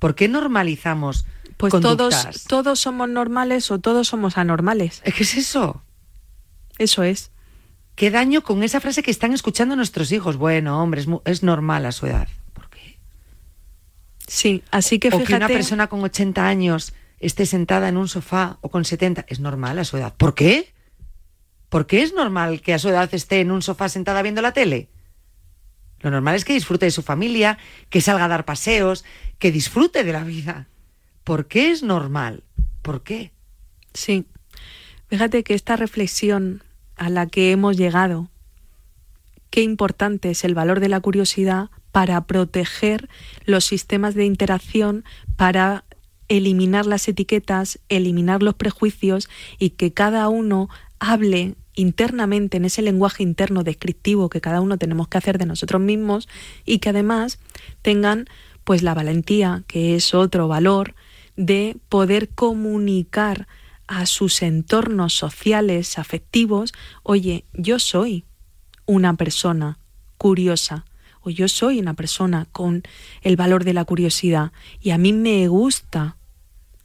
[0.02, 1.26] ¿Por qué normalizamos
[1.58, 2.22] Pues conductas?
[2.24, 5.00] todos, todos somos normales o todos somos anormales.
[5.04, 5.80] ¿Qué es eso?
[6.76, 7.30] Eso es.
[7.94, 10.38] ¿Qué daño con esa frase que están escuchando nuestros hijos?
[10.38, 12.26] Bueno, hombre, es, normal a su edad.
[14.26, 15.26] Sí, así que o fíjate.
[15.26, 19.38] que una persona con 80 años esté sentada en un sofá o con 70 es
[19.38, 20.14] normal a su edad.
[20.16, 20.72] ¿Por qué?
[21.68, 24.52] ¿Por qué es normal que a su edad esté en un sofá sentada viendo la
[24.52, 24.88] tele?
[26.02, 27.58] Lo normal es que disfrute de su familia,
[27.90, 29.04] que salga a dar paseos,
[29.38, 30.66] que disfrute de la vida.
[31.24, 32.42] ¿Por qué es normal?
[32.82, 33.32] ¿Por qué?
[33.94, 34.26] Sí.
[35.08, 36.62] Fíjate que esta reflexión
[36.96, 38.30] a la que hemos llegado,
[39.50, 43.08] qué importante es el valor de la curiosidad para proteger
[43.44, 45.04] los sistemas de interacción,
[45.36, 45.84] para
[46.28, 49.28] eliminar las etiquetas, eliminar los prejuicios
[49.58, 55.08] y que cada uno hable internamente en ese lenguaje interno descriptivo que cada uno tenemos
[55.08, 56.28] que hacer de nosotros mismos
[56.64, 57.38] y que además
[57.82, 58.26] tengan
[58.64, 60.94] pues la valentía, que es otro valor,
[61.36, 63.48] de poder comunicar
[63.86, 68.24] a sus entornos sociales, afectivos, oye, yo soy
[68.86, 69.78] una persona
[70.18, 70.84] curiosa,
[71.20, 72.82] o yo soy una persona con
[73.22, 76.16] el valor de la curiosidad, y a mí me gusta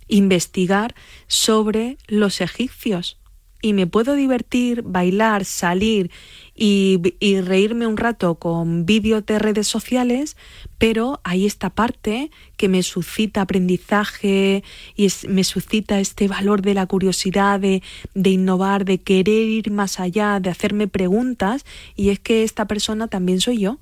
[0.08, 0.96] investigar
[1.28, 3.18] sobre los egipcios,
[3.62, 6.12] y me puedo divertir, bailar, salir
[6.56, 7.00] y,
[7.42, 10.38] reírme un rato con vídeos de redes sociales,
[10.78, 14.64] pero hay esta parte que me suscita aprendizaje
[14.96, 17.82] y es- me suscita este valor de la curiosidad, de
[18.30, 23.42] innovar, de querer ir más allá, de hacerme preguntas, y es que esta persona también
[23.42, 23.80] soy yo.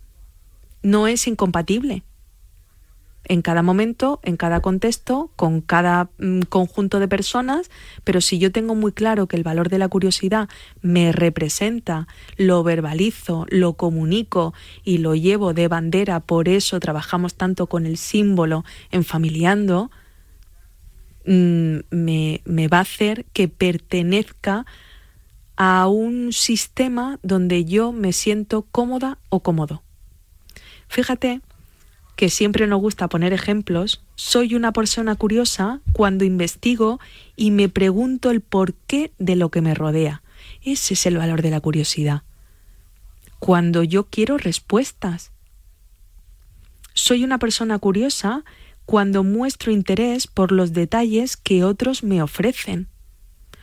[0.84, 2.04] No es incompatible
[3.28, 7.70] en cada momento, en cada contexto, con cada mm, conjunto de personas,
[8.04, 10.50] pero si yo tengo muy claro que el valor de la curiosidad
[10.82, 12.08] me representa,
[12.38, 14.54] lo verbalizo, lo comunico
[14.84, 19.92] y lo llevo de bandera, por eso trabajamos tanto con el símbolo en familiando,
[21.26, 24.66] mm, me, me va a hacer que pertenezca
[25.58, 29.84] a un sistema donde yo me siento cómoda o cómodo.
[30.88, 31.42] Fíjate
[32.16, 37.00] que siempre nos gusta poner ejemplos, soy una persona curiosa cuando investigo
[37.36, 40.22] y me pregunto el porqué de lo que me rodea.
[40.64, 42.24] Ese es el valor de la curiosidad.
[43.40, 45.32] Cuando yo quiero respuestas.
[46.94, 48.46] Soy una persona curiosa
[48.86, 52.88] cuando muestro interés por los detalles que otros me ofrecen.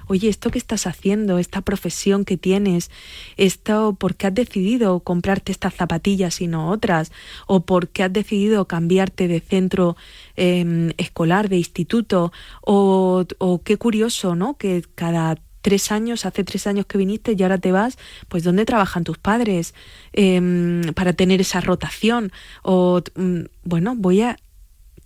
[0.07, 2.91] Oye, esto que estás haciendo, esta profesión que tienes,
[3.37, 7.13] esto, ¿por qué has decidido comprarte estas zapatillas y no otras?
[7.47, 9.97] ¿O por qué has decidido cambiarte de centro
[10.37, 12.33] eh, escolar, de instituto?
[12.63, 13.25] O,
[13.65, 14.57] qué curioso, ¿no?
[14.57, 17.97] Que cada tres años, hace tres años que viniste y ahora te vas,
[18.29, 19.75] pues ¿dónde trabajan tus padres?
[20.13, 22.33] Eh, para tener esa rotación.
[22.63, 24.37] O, mm, bueno, voy a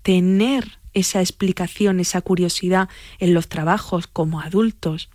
[0.02, 2.88] tener esa explicación, esa curiosidad
[3.18, 5.10] en los trabajos como adultos.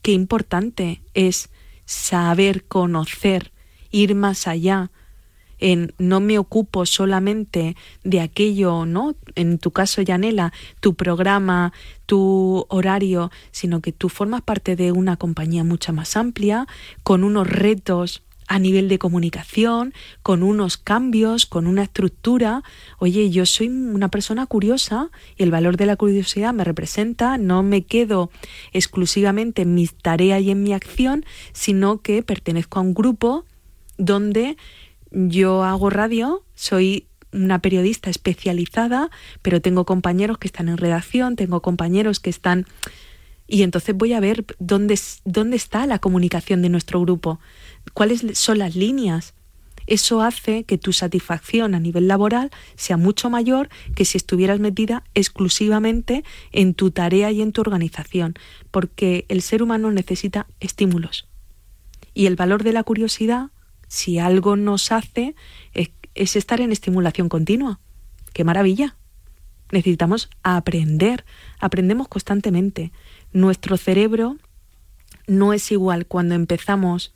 [0.00, 1.50] Qué importante es
[1.84, 3.52] saber conocer,
[3.90, 4.90] ir más allá.
[5.58, 9.14] En no me ocupo solamente de aquello, ¿no?
[9.34, 10.50] En tu caso, Yanela,
[10.80, 11.74] tu programa,
[12.06, 16.66] tu horario, sino que tú formas parte de una compañía mucho más amplia,
[17.02, 18.22] con unos retos
[18.52, 22.62] a nivel de comunicación, con unos cambios, con una estructura.
[22.98, 27.62] Oye, yo soy una persona curiosa y el valor de la curiosidad me representa, no
[27.62, 28.30] me quedo
[28.74, 31.24] exclusivamente en mis tareas y en mi acción,
[31.54, 33.46] sino que pertenezco a un grupo
[33.96, 34.58] donde
[35.10, 41.62] yo hago radio, soy una periodista especializada, pero tengo compañeros que están en redacción, tengo
[41.62, 42.66] compañeros que están...
[43.48, 47.40] Y entonces voy a ver dónde, dónde está la comunicación de nuestro grupo
[47.94, 49.34] cuáles son las líneas.
[49.86, 55.02] Eso hace que tu satisfacción a nivel laboral sea mucho mayor que si estuvieras metida
[55.14, 58.34] exclusivamente en tu tarea y en tu organización,
[58.70, 61.28] porque el ser humano necesita estímulos.
[62.14, 63.50] Y el valor de la curiosidad,
[63.88, 65.34] si algo nos hace,
[65.74, 67.80] es, es estar en estimulación continua.
[68.32, 68.96] ¡Qué maravilla!
[69.72, 71.24] Necesitamos aprender,
[71.58, 72.92] aprendemos constantemente.
[73.32, 74.36] Nuestro cerebro
[75.26, 77.12] no es igual cuando empezamos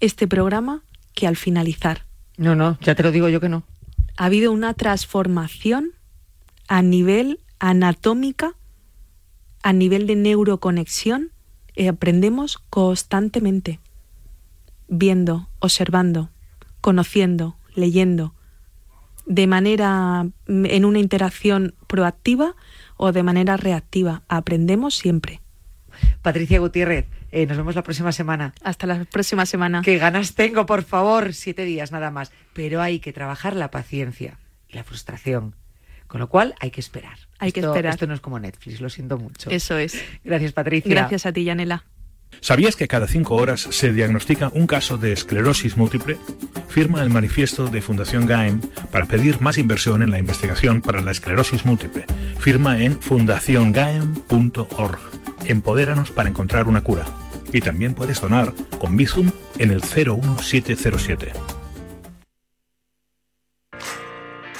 [0.00, 0.82] este programa
[1.14, 2.04] que al finalizar.
[2.36, 3.64] No, no, ya te lo digo yo que no.
[4.16, 5.92] Ha habido una transformación
[6.68, 8.54] a nivel anatómica,
[9.62, 11.32] a nivel de neuroconexión,
[11.74, 13.80] y aprendemos constantemente,
[14.88, 16.30] viendo, observando,
[16.80, 18.34] conociendo, leyendo,
[19.26, 22.56] de manera en una interacción proactiva
[22.96, 24.22] o de manera reactiva.
[24.28, 25.40] Aprendemos siempre.
[26.22, 28.54] Patricia Gutiérrez, eh, nos vemos la próxima semana.
[28.62, 29.82] Hasta la próxima semana.
[29.84, 31.34] Qué ganas tengo, por favor.
[31.34, 32.32] Siete días nada más.
[32.52, 35.54] Pero hay que trabajar la paciencia y la frustración.
[36.06, 37.18] Con lo cual hay que esperar.
[37.38, 37.92] Hay que Esto- esperar.
[37.92, 39.50] Esto no es como Netflix, lo siento mucho.
[39.50, 40.02] Eso es.
[40.24, 40.90] Gracias, Patricia.
[40.90, 41.84] Gracias a ti, Yanela.
[42.40, 46.18] ¿Sabías que cada cinco horas se diagnostica un caso de esclerosis múltiple?
[46.68, 48.60] Firma el manifiesto de Fundación GAEM
[48.90, 52.06] para pedir más inversión en la investigación para la esclerosis múltiple.
[52.38, 54.98] Firma en fundaciongaem.org.
[55.46, 57.04] Empodéranos para encontrar una cura.
[57.52, 61.32] Y también puedes donar con Bizum en el 01707.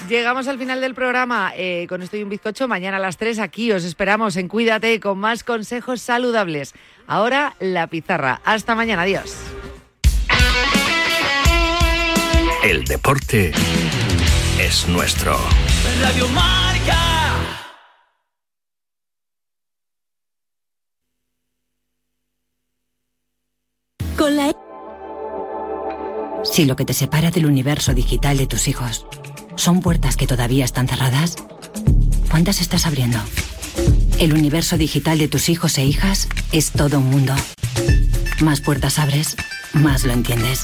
[0.09, 2.67] Llegamos al final del programa eh, con esto y un bizcocho.
[2.67, 6.73] Mañana a las 3 aquí os esperamos en Cuídate con más consejos saludables.
[7.09, 8.43] Ahora la pizarra.
[8.45, 9.03] Hasta mañana.
[9.03, 9.35] Adiós.
[12.63, 13.51] El deporte
[14.61, 15.39] es nuestro.
[16.03, 16.97] Radio Marca.
[24.19, 24.53] Con la...
[26.45, 29.07] Si lo que te separa del universo digital de tus hijos
[29.57, 31.37] son puertas que todavía están cerradas,
[32.29, 33.19] ¿cuántas estás abriendo?
[34.19, 37.37] El universo digital de tus hijos e hijas es todo un mundo.
[38.41, 39.37] Más puertas abres,
[39.75, 40.63] más lo entiendes.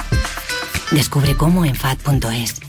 [0.91, 2.61] Descubre cómo en FAD.es.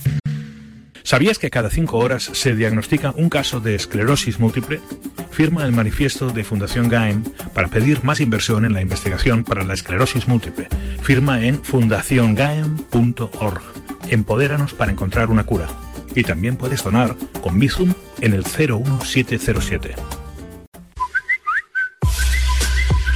[1.01, 4.79] ¿Sabías que cada cinco horas se diagnostica un caso de esclerosis múltiple?
[5.31, 7.23] Firma el manifiesto de Fundación GAEM
[7.55, 10.67] para pedir más inversión en la investigación para la esclerosis múltiple.
[11.01, 13.61] Firma en fundaciongaem.org.
[14.09, 15.67] Empodéranos para encontrar una cura.
[16.13, 19.95] Y también puedes donar con Bizum en el 01707.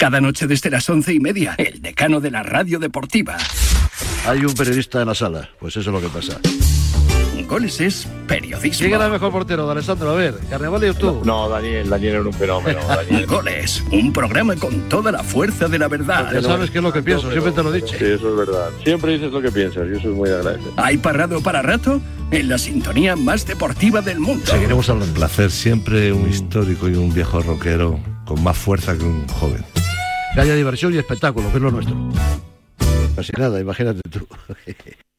[0.00, 3.36] Cada noche desde las once y media, el decano de la radio deportiva.
[4.26, 6.40] Hay un periodista en la sala, pues eso es lo que pasa.
[7.46, 8.78] Goles es periodismo.
[8.78, 10.12] ¿Quién era el mejor portero, de Alessandro?
[10.12, 11.20] A ver, Carnevale o tú.
[11.22, 12.80] No, Daniel, Daniel era un fenómeno.
[12.88, 13.26] Daniel.
[13.26, 16.32] Goles, un programa con toda la fuerza de la verdad.
[16.32, 17.98] Ya sabes qué es lo que pienso, siempre te lo he dicho.
[17.98, 18.70] Sí, eso es verdad.
[18.82, 20.72] Siempre dices lo que piensas y eso es muy agradecido.
[20.78, 22.00] ¿Hay parado para rato?
[22.30, 24.46] En la sintonía más deportiva del mundo.
[24.46, 25.12] Seguiremos hablando.
[25.12, 29.62] Un placer, siempre un histórico y un viejo rockero con más fuerza que un joven.
[30.34, 31.96] Que haya diversión y espectáculo, que es lo nuestro.
[33.16, 34.26] Casi nada, imagínate tú.